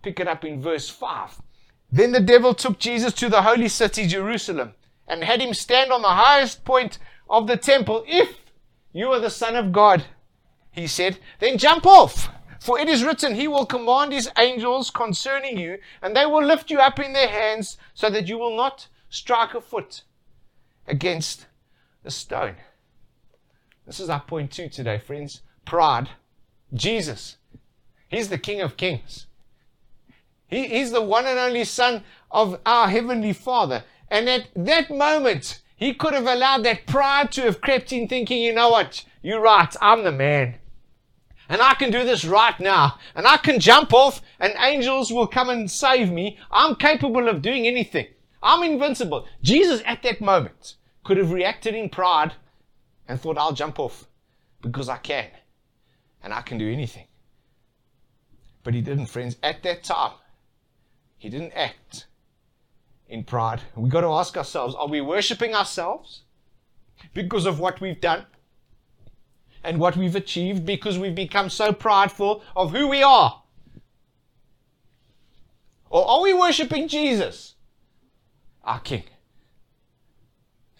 Pick 0.00 0.20
it 0.20 0.28
up 0.28 0.44
in 0.44 0.62
verse 0.62 0.88
5. 0.88 1.42
Then 1.90 2.12
the 2.12 2.20
devil 2.20 2.54
took 2.54 2.78
Jesus 2.78 3.12
to 3.14 3.28
the 3.28 3.42
holy 3.42 3.68
city, 3.68 4.06
Jerusalem, 4.06 4.74
and 5.08 5.24
had 5.24 5.40
him 5.40 5.54
stand 5.54 5.90
on 5.90 6.02
the 6.02 6.08
highest 6.08 6.64
point 6.64 6.98
of 7.28 7.48
the 7.48 7.56
temple. 7.56 8.04
If 8.06 8.36
you 8.92 9.08
are 9.08 9.18
the 9.18 9.28
Son 9.28 9.56
of 9.56 9.72
God, 9.72 10.04
he 10.72 10.86
said, 10.86 11.18
then 11.38 11.58
jump 11.58 11.86
off. 11.86 12.30
For 12.60 12.78
it 12.78 12.88
is 12.88 13.02
written, 13.02 13.34
He 13.34 13.48
will 13.48 13.66
command 13.66 14.12
His 14.12 14.30
angels 14.38 14.90
concerning 14.90 15.58
you, 15.58 15.78
and 16.00 16.16
they 16.16 16.26
will 16.26 16.44
lift 16.44 16.70
you 16.70 16.78
up 16.78 17.00
in 17.00 17.12
their 17.12 17.28
hands, 17.28 17.76
so 17.92 18.08
that 18.08 18.28
you 18.28 18.38
will 18.38 18.56
not 18.56 18.86
strike 19.08 19.52
a 19.54 19.60
foot 19.60 20.02
against 20.86 21.46
a 22.04 22.10
stone. 22.10 22.54
This 23.84 23.98
is 23.98 24.08
our 24.08 24.20
point 24.20 24.52
two 24.52 24.68
today, 24.68 24.98
friends 24.98 25.42
pride, 25.64 26.08
Jesus. 26.72 27.36
He's 28.08 28.28
the 28.28 28.38
King 28.38 28.60
of 28.60 28.76
Kings. 28.76 29.26
He, 30.46 30.68
he's 30.68 30.92
the 30.92 31.02
one 31.02 31.26
and 31.26 31.38
only 31.38 31.64
Son 31.64 32.04
of 32.30 32.60
our 32.64 32.88
Heavenly 32.88 33.32
Father. 33.32 33.84
And 34.08 34.28
at 34.28 34.48
that 34.54 34.90
moment, 34.90 35.62
he 35.74 35.94
could 35.94 36.14
have 36.14 36.26
allowed 36.26 36.64
that 36.64 36.86
pride 36.86 37.32
to 37.32 37.42
have 37.42 37.60
crept 37.60 37.92
in, 37.92 38.06
thinking, 38.06 38.40
you 38.40 38.52
know 38.52 38.70
what? 38.70 39.04
You're 39.22 39.40
right. 39.40 39.74
I'm 39.80 40.04
the 40.04 40.12
man. 40.12 40.56
And 41.52 41.60
I 41.60 41.74
can 41.74 41.90
do 41.90 42.02
this 42.02 42.24
right 42.24 42.58
now. 42.58 42.98
And 43.14 43.26
I 43.26 43.36
can 43.36 43.60
jump 43.60 43.92
off, 43.92 44.22
and 44.40 44.54
angels 44.58 45.12
will 45.12 45.26
come 45.26 45.50
and 45.50 45.70
save 45.70 46.10
me. 46.10 46.38
I'm 46.50 46.76
capable 46.76 47.28
of 47.28 47.42
doing 47.42 47.66
anything. 47.66 48.06
I'm 48.42 48.62
invincible. 48.62 49.26
Jesus, 49.42 49.82
at 49.84 50.02
that 50.02 50.22
moment, 50.22 50.76
could 51.04 51.18
have 51.18 51.30
reacted 51.30 51.74
in 51.74 51.90
pride 51.90 52.32
and 53.06 53.20
thought, 53.20 53.36
I'll 53.36 53.52
jump 53.52 53.78
off 53.78 54.08
because 54.62 54.88
I 54.88 54.96
can 54.96 55.28
and 56.22 56.32
I 56.32 56.40
can 56.40 56.56
do 56.56 56.72
anything. 56.72 57.06
But 58.64 58.72
he 58.72 58.80
didn't, 58.80 59.06
friends. 59.06 59.36
At 59.42 59.62
that 59.64 59.84
time, 59.84 60.12
he 61.18 61.28
didn't 61.28 61.52
act 61.52 62.06
in 63.06 63.24
pride. 63.24 63.60
We've 63.76 63.92
got 63.92 64.00
to 64.00 64.12
ask 64.12 64.38
ourselves 64.38 64.74
are 64.74 64.88
we 64.88 65.02
worshiping 65.02 65.54
ourselves 65.54 66.22
because 67.12 67.44
of 67.44 67.60
what 67.60 67.82
we've 67.82 68.00
done 68.00 68.24
and 69.64 69.78
what 69.78 69.96
we've 69.96 70.16
achieved 70.16 70.66
because 70.66 70.98
we've 70.98 71.14
become 71.14 71.50
so 71.50 71.72
prideful 71.72 72.42
of 72.56 72.72
who 72.72 72.88
we 72.88 73.02
are? 73.02 73.42
Or 75.90 76.08
are 76.08 76.22
we 76.22 76.32
worshiping 76.32 76.88
Jesus, 76.88 77.54
our 78.64 78.80
King? 78.80 79.04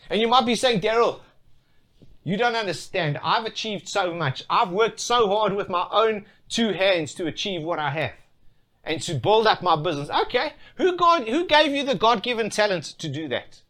And 0.08 0.20
you 0.20 0.28
might 0.28 0.46
be 0.46 0.54
saying, 0.54 0.80
Daryl, 0.80 1.20
you 2.24 2.36
don't 2.36 2.56
understand. 2.56 3.18
I've 3.22 3.44
achieved 3.44 3.88
so 3.88 4.14
much. 4.14 4.44
I've 4.48 4.70
worked 4.70 5.00
so 5.00 5.28
hard 5.28 5.54
with 5.54 5.68
my 5.68 5.86
own 5.90 6.26
two 6.48 6.72
hands 6.72 7.14
to 7.14 7.26
achieve 7.26 7.62
what 7.62 7.78
I 7.78 7.90
have 7.90 8.12
and 8.84 9.00
to 9.02 9.14
build 9.14 9.46
up 9.46 9.62
my 9.62 9.76
business. 9.76 10.10
Okay, 10.10 10.54
who 10.76 10.96
God, 10.96 11.28
who 11.28 11.46
gave 11.46 11.72
you 11.72 11.84
the 11.84 11.94
God-given 11.94 12.50
talent 12.50 12.84
to 12.98 13.08
do 13.08 13.28
that? 13.28 13.61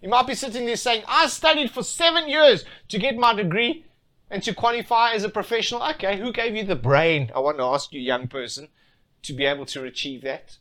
You 0.00 0.08
might 0.08 0.26
be 0.26 0.34
sitting 0.34 0.66
there 0.66 0.76
saying, 0.76 1.02
I 1.08 1.26
studied 1.26 1.70
for 1.70 1.82
seven 1.82 2.28
years 2.28 2.64
to 2.88 2.98
get 2.98 3.16
my 3.16 3.34
degree 3.34 3.84
and 4.30 4.42
to 4.44 4.54
qualify 4.54 5.12
as 5.12 5.24
a 5.24 5.28
professional. 5.28 5.82
Okay, 5.82 6.18
who 6.18 6.32
gave 6.32 6.54
you 6.54 6.64
the 6.64 6.76
brain? 6.76 7.32
I 7.34 7.40
want 7.40 7.58
to 7.58 7.64
ask 7.64 7.92
you, 7.92 8.00
young 8.00 8.28
person, 8.28 8.68
to 9.22 9.32
be 9.32 9.44
able 9.44 9.66
to 9.66 9.84
achieve 9.84 10.22
that. 10.22 10.58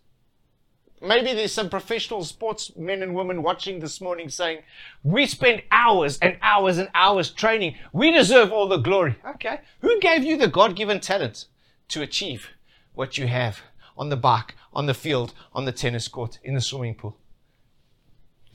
Maybe 1.00 1.34
there's 1.34 1.54
some 1.54 1.70
professional 1.70 2.24
sportsmen 2.24 3.04
and 3.04 3.14
women 3.14 3.44
watching 3.44 3.80
this 3.80 4.02
morning 4.02 4.30
saying, 4.30 4.64
we 5.04 5.28
spend 5.28 5.62
hours 5.70 6.18
and 6.20 6.38
hours 6.42 6.80
and 6.80 6.90
hours 6.96 7.30
training. 7.30 7.76
We 7.94 8.10
deserve 8.10 8.52
all 8.52 8.68
the 8.68 8.78
glory. 8.78 9.18
Okay. 9.36 9.60
Who 9.82 10.00
gave 10.00 10.24
you 10.24 10.38
the 10.38 10.48
God-given 10.48 11.02
talent 11.02 11.46
to 11.90 12.02
achieve 12.02 12.48
what 12.96 13.20
you 13.20 13.28
have 13.28 13.62
on 13.96 14.10
the 14.10 14.18
bike, 14.18 14.56
on 14.74 14.88
the 14.88 14.96
field, 14.96 15.36
on 15.54 15.66
the 15.66 15.72
tennis 15.72 16.08
court, 16.08 16.40
in 16.44 16.56
the 16.56 16.62
swimming 16.62 16.96
pool? 16.96 17.16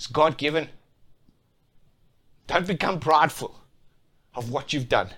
It's 0.03 0.09
God-given. 0.09 0.69
Don't 2.49 2.67
become 2.67 2.99
prideful 2.99 3.61
of 4.35 4.51
what 4.51 4.73
you've 4.73 4.89
done 4.89 5.11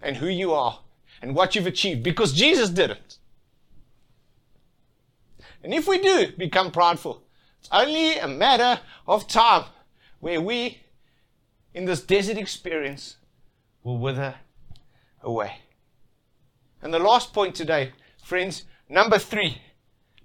and 0.00 0.16
who 0.16 0.26
you 0.26 0.54
are 0.54 0.78
and 1.20 1.34
what 1.34 1.54
you've 1.54 1.66
achieved 1.66 2.02
because 2.02 2.32
Jesus 2.32 2.70
didn't. 2.70 3.18
And 5.62 5.74
if 5.74 5.86
we 5.86 5.98
do 5.98 6.32
become 6.38 6.70
prideful, 6.70 7.22
it's 7.60 7.68
only 7.70 8.16
a 8.16 8.26
matter 8.26 8.80
of 9.06 9.28
time 9.28 9.66
where 10.20 10.40
we, 10.40 10.80
in 11.74 11.84
this 11.84 12.00
desert 12.00 12.38
experience, 12.38 13.18
will 13.84 13.98
wither 13.98 14.36
away. 15.20 15.58
And 16.80 16.94
the 16.94 16.98
last 16.98 17.34
point 17.34 17.54
today, 17.54 17.92
friends, 18.24 18.64
number 18.88 19.18
three. 19.18 19.60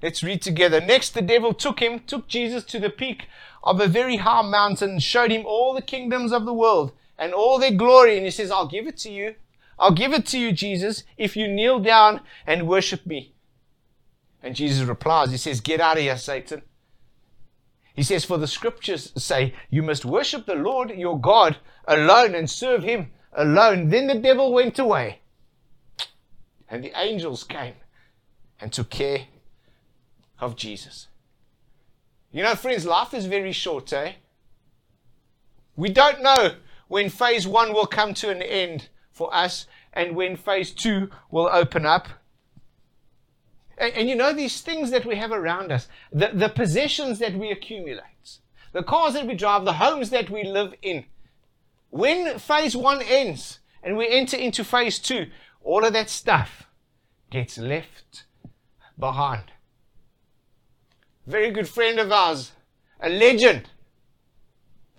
Let's 0.01 0.23
read 0.23 0.41
together. 0.41 0.79
Next, 0.79 1.13
the 1.13 1.21
devil 1.21 1.53
took 1.53 1.79
him, 1.79 2.01
took 2.05 2.27
Jesus 2.27 2.63
to 2.65 2.79
the 2.79 2.89
peak 2.89 3.27
of 3.63 3.81
a 3.81 3.87
very 3.87 4.17
high 4.17 4.43
mountain, 4.43 4.99
showed 4.99 5.31
him 5.31 5.45
all 5.45 5.73
the 5.73 5.81
kingdoms 5.81 6.31
of 6.31 6.45
the 6.45 6.53
world 6.53 6.91
and 7.17 7.33
all 7.33 7.57
their 7.57 7.71
glory. 7.71 8.15
And 8.15 8.25
he 8.25 8.31
says, 8.31 8.51
I'll 8.51 8.67
give 8.67 8.87
it 8.87 8.97
to 8.97 9.11
you. 9.11 9.35
I'll 9.79 9.93
give 9.93 10.13
it 10.13 10.25
to 10.27 10.39
you, 10.39 10.51
Jesus, 10.51 11.03
if 11.17 11.35
you 11.35 11.47
kneel 11.47 11.79
down 11.79 12.21
and 12.45 12.67
worship 12.67 13.05
me. 13.05 13.33
And 14.41 14.55
Jesus 14.55 14.87
replies, 14.87 15.31
He 15.31 15.37
says, 15.37 15.61
Get 15.61 15.81
out 15.81 15.97
of 15.97 16.03
here, 16.03 16.17
Satan. 16.17 16.61
He 17.93 18.03
says, 18.03 18.25
For 18.25 18.37
the 18.37 18.47
scriptures 18.47 19.11
say, 19.17 19.53
You 19.69 19.83
must 19.83 20.05
worship 20.05 20.45
the 20.45 20.55
Lord 20.55 20.91
your 20.91 21.19
God 21.19 21.57
alone 21.87 22.35
and 22.35 22.49
serve 22.49 22.83
him 22.83 23.11
alone. 23.33 23.89
Then 23.89 24.07
the 24.07 24.15
devil 24.15 24.53
went 24.53 24.77
away. 24.77 25.21
And 26.69 26.83
the 26.83 26.93
angels 26.95 27.43
came 27.43 27.75
and 28.59 28.71
took 28.71 28.89
care 28.89 29.25
of 30.39 30.55
Jesus. 30.55 31.07
You 32.31 32.43
know, 32.43 32.55
friends, 32.55 32.85
life 32.85 33.13
is 33.13 33.25
very 33.25 33.51
short, 33.51 33.91
eh? 33.93 34.13
We 35.75 35.89
don't 35.89 36.21
know 36.21 36.55
when 36.87 37.09
phase 37.09 37.47
one 37.47 37.73
will 37.73 37.85
come 37.85 38.13
to 38.15 38.29
an 38.29 38.41
end 38.41 38.89
for 39.11 39.33
us 39.33 39.67
and 39.93 40.15
when 40.15 40.35
phase 40.35 40.71
two 40.71 41.09
will 41.31 41.49
open 41.51 41.85
up. 41.85 42.07
And, 43.77 43.93
and, 43.93 44.09
you 44.09 44.15
know, 44.15 44.33
these 44.33 44.61
things 44.61 44.91
that 44.91 45.05
we 45.05 45.15
have 45.15 45.31
around 45.31 45.71
us, 45.71 45.87
the, 46.11 46.31
the 46.33 46.49
possessions 46.49 47.19
that 47.19 47.35
we 47.35 47.51
accumulate, 47.51 48.39
the 48.73 48.83
cars 48.83 49.13
that 49.13 49.27
we 49.27 49.35
drive, 49.35 49.65
the 49.65 49.73
homes 49.73 50.09
that 50.09 50.29
we 50.29 50.43
live 50.43 50.73
in, 50.81 51.05
when 51.89 52.37
phase 52.39 52.75
one 52.75 53.01
ends 53.01 53.59
and 53.83 53.97
we 53.97 54.09
enter 54.09 54.37
into 54.37 54.63
phase 54.63 54.99
two, 54.99 55.27
all 55.63 55.85
of 55.85 55.93
that 55.93 56.09
stuff 56.09 56.67
gets 57.29 57.57
left 57.57 58.25
behind. 58.97 59.51
Very 61.27 61.51
good 61.51 61.67
friend 61.67 61.99
of 61.99 62.09
ours, 62.09 62.53
a 63.01 63.09
legend. 63.09 63.69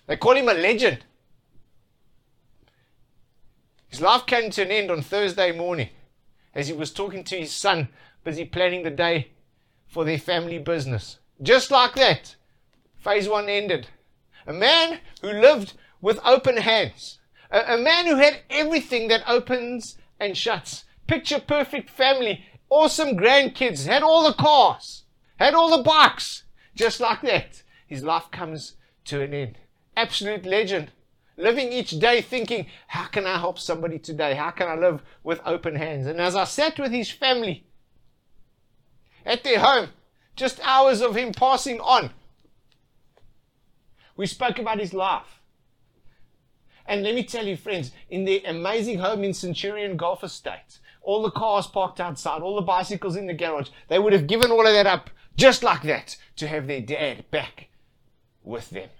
They 0.07 0.17
call 0.19 0.37
him 0.37 0.51
a 0.51 0.55
legend. 0.55 0.99
His 3.89 4.03
life 4.03 4.27
came 4.27 4.51
to 4.51 4.63
an 4.63 4.71
end 4.71 4.91
on 4.91 5.01
Thursday 5.01 5.53
morning 5.53 5.89
as 6.55 6.69
he 6.69 6.75
was 6.75 6.93
talking 6.93 7.25
to 7.25 7.39
his 7.39 7.51
son, 7.51 7.89
busy 8.25 8.45
planning 8.45 8.83
the 8.83 8.91
day 8.91 9.29
for 9.87 10.05
their 10.05 10.19
family 10.19 10.59
business. 10.59 11.19
Just 11.41 11.71
like 11.71 11.95
that, 11.95 12.37
phase 12.99 13.27
one 13.27 13.49
ended. 13.49 13.89
A 14.47 14.53
man 14.53 15.01
who 15.23 15.29
lived 15.29 15.73
with 16.03 16.21
open 16.27 16.59
hands, 16.59 17.21
a, 17.51 17.75
a 17.75 17.79
man 17.79 18.07
who 18.07 18.17
had 18.17 18.41
everything 18.51 19.09
that 19.09 19.27
opens 19.27 19.97
and 20.21 20.37
shuts. 20.37 20.85
Picture 21.07 21.41
perfect 21.41 21.89
family, 21.89 22.45
awesome 22.69 23.17
grandkids, 23.17 23.87
had 23.87 24.03
all 24.03 24.25
the 24.25 24.35
cars, 24.35 25.05
all 25.41 25.77
the 25.77 25.83
bikes. 25.83 26.45
Just 26.75 27.01
like 27.01 27.23
that, 27.23 27.63
his 27.87 28.03
life 28.03 28.31
comes 28.31 28.75
to 29.07 29.21
an 29.21 29.35
end. 29.35 29.59
Absolute 29.97 30.47
legend 30.47 30.93
living 31.39 31.73
each 31.73 31.99
day 31.99 32.21
thinking, 32.21 32.67
how 32.89 33.07
can 33.07 33.27
I 33.27 33.39
help 33.39 33.59
somebody 33.59 33.99
today? 33.99 34.35
How 34.35 34.51
can 34.51 34.69
I 34.69 34.75
live 34.75 35.03
with 35.23 35.41
open 35.47 35.77
hands? 35.77 36.07
And 36.07 36.21
as 36.21 36.35
I 36.35 36.45
sat 36.45 36.79
with 36.79 36.93
his 36.93 37.11
family 37.11 37.65
at 39.25 39.45
their 39.45 39.61
home, 39.61 39.91
just 40.37 40.61
hours 40.63 41.01
of 41.01 41.17
him 41.17 41.33
passing 41.33 41.81
on, 41.81 42.11
we 44.17 44.27
spoke 44.27 44.59
about 44.59 44.81
his 44.81 44.93
life. 44.93 45.41
And 46.87 47.03
let 47.03 47.15
me 47.15 47.23
tell 47.23 47.47
you, 47.47 47.57
friends, 47.57 47.93
in 48.09 48.25
the 48.25 48.43
amazing 48.45 48.99
home 48.99 49.23
in 49.23 49.35
Centurion 49.35 49.97
Golf 49.97 50.25
Estate, 50.25 50.81
all 51.03 51.23
the 51.23 51.31
cars 51.31 51.67
parked 51.67 52.01
outside, 52.01 52.43
all 52.43 52.57
the 52.57 52.63
bicycles 52.63 53.15
in 53.15 53.27
the 53.27 53.35
garage, 53.35 53.69
they 53.89 53.99
would 53.99 54.13
have 54.13 54.27
given 54.27 54.51
all 54.51 54.67
of 54.67 54.73
that 54.73 54.87
up 54.87 55.11
just 55.39 55.63
like 55.63 55.83
that 55.83 56.17
to 56.37 56.47
have 56.47 56.67
their 56.67 56.83
dad 56.83 57.31
back 57.31 57.69
with 58.43 58.69
them. 58.71 58.91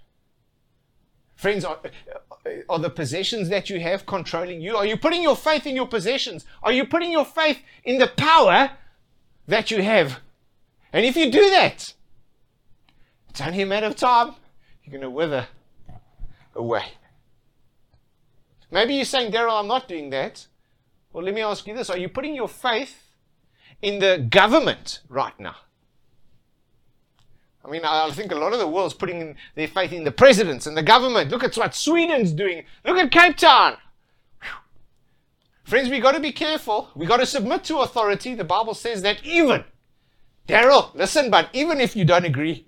Friends, 1.35 1.65
are, 1.65 1.79
uh, 1.85 2.51
are 2.69 2.79
the 2.79 2.91
possessions 2.91 3.49
that 3.49 3.69
you 3.69 3.81
have 3.81 4.07
controlling 4.07 4.61
you? 4.61 4.77
Are 4.77 4.87
you 4.87 4.97
putting 4.97 5.23
your 5.23 5.37
faith 5.37 5.67
in 5.67 5.77
your 5.77 5.87
possessions? 5.87 6.45
Are 6.63 6.73
you 6.73 6.87
putting 6.87 7.13
your 7.13 7.25
faith 7.25 7.61
in 7.85 7.99
the 7.99 8.09
power 8.09 8.71
that 9.47 9.71
you 9.71 9.83
have? 9.83 10.21
And 10.93 11.05
if 11.05 11.17
you 11.17 11.31
do 11.31 11.51
that, 11.51 11.93
it's 13.29 13.41
only 13.41 13.63
a 13.63 13.67
matter 13.67 13.87
of 13.87 13.97
time. 13.97 14.35
You're 14.83 14.93
going 14.93 15.03
to 15.03 15.11
wither 15.11 15.47
away. 16.55 16.85
Maybe 18.71 18.95
you're 18.95 19.05
saying, 19.05 19.33
Daryl, 19.33 19.61
I'm 19.61 19.69
not 19.69 19.87
doing 19.89 20.11
that. 20.11 20.47
Well, 21.13 21.25
let 21.25 21.35
me 21.35 21.43
ask 21.43 21.67
you 21.67 21.75
this 21.75 21.91
Are 21.91 21.99
you 21.99 22.09
putting 22.09 22.35
your 22.35 22.49
faith 22.49 23.03
in 23.81 23.99
the 23.99 24.27
government 24.29 25.01
right 25.09 25.39
now? 25.39 25.57
I 27.69 27.71
mean, 27.71 27.85
I 27.85 28.11
think 28.13 28.33
a 28.33 28.35
lot 28.35 28.55
of 28.55 28.61
the 28.61 28.67
world's 28.67 28.95
putting 28.95 29.37
their 29.55 29.69
faith 29.69 29.93
in 29.93 30.05
the 30.05 30.11
presidents 30.11 30.67
and 30.67 30.75
the 30.75 30.83
government. 30.83 31.31
Look 31.31 31.45
at 31.45 31.55
what 31.55 31.75
Sweden's 31.75 32.33
doing. 32.33 32.65
Look 32.83 32.97
at 32.97 33.13
Cape 33.13 33.37
Town. 33.37 33.77
Friends, 35.65 35.91
we 35.91 36.01
got 36.01 36.15
to 36.15 36.21
be 36.21 36.33
careful. 36.33 36.89
We 36.95 37.05
got 37.05 37.19
to 37.19 37.27
submit 37.27 37.65
to 37.65 37.81
authority. 37.81 38.35
The 38.35 38.43
Bible 38.43 38.73
says 38.73 39.03
that 39.03 39.23
even, 39.23 39.65
Daryl, 40.49 40.95
listen, 40.95 41.31
but 41.31 41.51
even 41.53 41.79
if 41.79 41.95
you 41.95 42.07
don't 42.07 42.25
agree, 42.25 42.67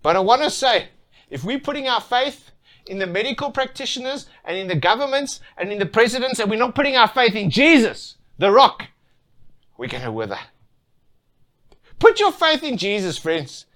but 0.00 0.14
I 0.14 0.20
want 0.20 0.42
to 0.42 0.50
say, 0.50 0.90
if 1.28 1.42
we're 1.42 1.58
putting 1.58 1.88
our 1.88 2.00
faith 2.00 2.52
in 2.86 2.98
the 2.98 3.06
medical 3.08 3.50
practitioners 3.50 4.28
and 4.44 4.56
in 4.56 4.68
the 4.68 4.76
governments 4.76 5.40
and 5.56 5.72
in 5.72 5.80
the 5.80 5.86
presidents, 5.86 6.38
and 6.38 6.48
we're 6.48 6.56
not 6.56 6.76
putting 6.76 6.96
our 6.96 7.08
faith 7.08 7.34
in 7.34 7.50
Jesus, 7.50 8.16
the 8.38 8.52
rock, 8.52 8.86
we're 9.76 9.88
going 9.88 10.04
to 10.04 10.12
wither. 10.12 10.38
Put 11.98 12.20
your 12.20 12.30
faith 12.30 12.62
in 12.62 12.76
Jesus, 12.76 13.18
friends. 13.18 13.66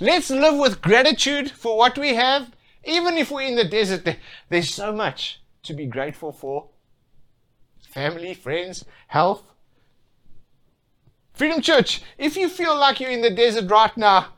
Let's 0.00 0.30
live 0.30 0.56
with 0.56 0.82
gratitude 0.82 1.50
for 1.50 1.76
what 1.76 1.96
we 1.96 2.14
have. 2.14 2.50
Even 2.84 3.16
if 3.16 3.30
we're 3.30 3.42
in 3.42 3.56
the 3.56 3.64
desert, 3.64 4.08
there's 4.48 4.74
so 4.74 4.92
much 4.92 5.40
to 5.62 5.72
be 5.72 5.86
grateful 5.86 6.32
for 6.32 6.68
family, 7.80 8.34
friends, 8.34 8.84
health. 9.06 9.44
Freedom 11.32 11.60
Church, 11.60 12.02
if 12.18 12.36
you 12.36 12.48
feel 12.48 12.76
like 12.76 12.98
you're 12.98 13.10
in 13.10 13.22
the 13.22 13.30
desert 13.30 13.70
right 13.70 13.96
now, 13.96 14.32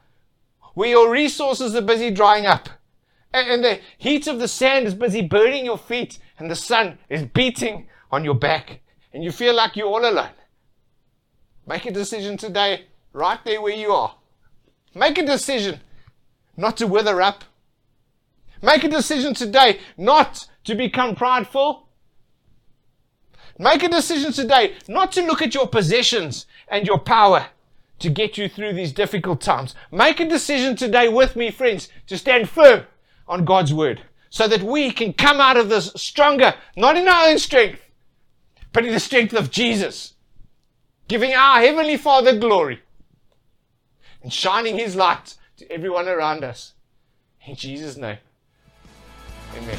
where 0.74 0.90
your 0.90 1.10
resources 1.10 1.74
are 1.74 1.82
busy 1.82 2.10
drying 2.10 2.44
up, 2.44 2.68
and 3.32 3.64
the 3.64 3.80
heat 3.96 4.26
of 4.26 4.38
the 4.38 4.48
sand 4.48 4.86
is 4.86 4.94
busy 4.94 5.22
burning 5.22 5.64
your 5.64 5.78
feet, 5.78 6.18
and 6.38 6.50
the 6.50 6.56
sun 6.56 6.98
is 7.08 7.22
beating 7.22 7.88
on 8.10 8.24
your 8.24 8.34
back, 8.34 8.80
and 9.12 9.24
you 9.24 9.32
feel 9.32 9.54
like 9.54 9.74
you're 9.74 9.88
all 9.88 10.08
alone, 10.08 10.30
make 11.66 11.86
a 11.86 11.90
decision 11.90 12.36
today, 12.36 12.84
right 13.12 13.40
there 13.44 13.62
where 13.62 13.74
you 13.74 13.92
are. 13.92 14.15
Make 14.96 15.18
a 15.18 15.26
decision 15.26 15.80
not 16.56 16.78
to 16.78 16.86
wither 16.86 17.20
up. 17.20 17.44
Make 18.62 18.82
a 18.82 18.88
decision 18.88 19.34
today 19.34 19.78
not 19.98 20.48
to 20.64 20.74
become 20.74 21.14
prideful. 21.14 21.90
Make 23.58 23.82
a 23.82 23.90
decision 23.90 24.32
today 24.32 24.72
not 24.88 25.12
to 25.12 25.20
look 25.20 25.42
at 25.42 25.54
your 25.54 25.68
possessions 25.68 26.46
and 26.68 26.86
your 26.86 26.98
power 26.98 27.48
to 27.98 28.08
get 28.08 28.38
you 28.38 28.48
through 28.48 28.72
these 28.72 28.90
difficult 28.90 29.42
times. 29.42 29.74
Make 29.92 30.18
a 30.18 30.26
decision 30.26 30.76
today 30.76 31.08
with 31.08 31.36
me, 31.36 31.50
friends, 31.50 31.90
to 32.06 32.16
stand 32.16 32.48
firm 32.48 32.86
on 33.28 33.44
God's 33.44 33.74
word 33.74 34.00
so 34.30 34.48
that 34.48 34.62
we 34.62 34.90
can 34.92 35.12
come 35.12 35.42
out 35.42 35.58
of 35.58 35.68
this 35.68 35.92
stronger, 35.94 36.54
not 36.74 36.96
in 36.96 37.06
our 37.06 37.28
own 37.28 37.38
strength, 37.38 37.82
but 38.72 38.86
in 38.86 38.94
the 38.94 39.00
strength 39.00 39.34
of 39.34 39.50
Jesus, 39.50 40.14
giving 41.06 41.34
our 41.34 41.60
Heavenly 41.60 41.98
Father 41.98 42.34
glory 42.38 42.80
and 44.26 44.32
shining 44.32 44.76
His 44.76 44.96
light 44.96 45.36
to 45.56 45.70
everyone 45.70 46.08
around 46.08 46.42
us. 46.42 46.74
In 47.46 47.54
Jesus' 47.54 47.96
name, 47.96 48.18
amen. 49.54 49.78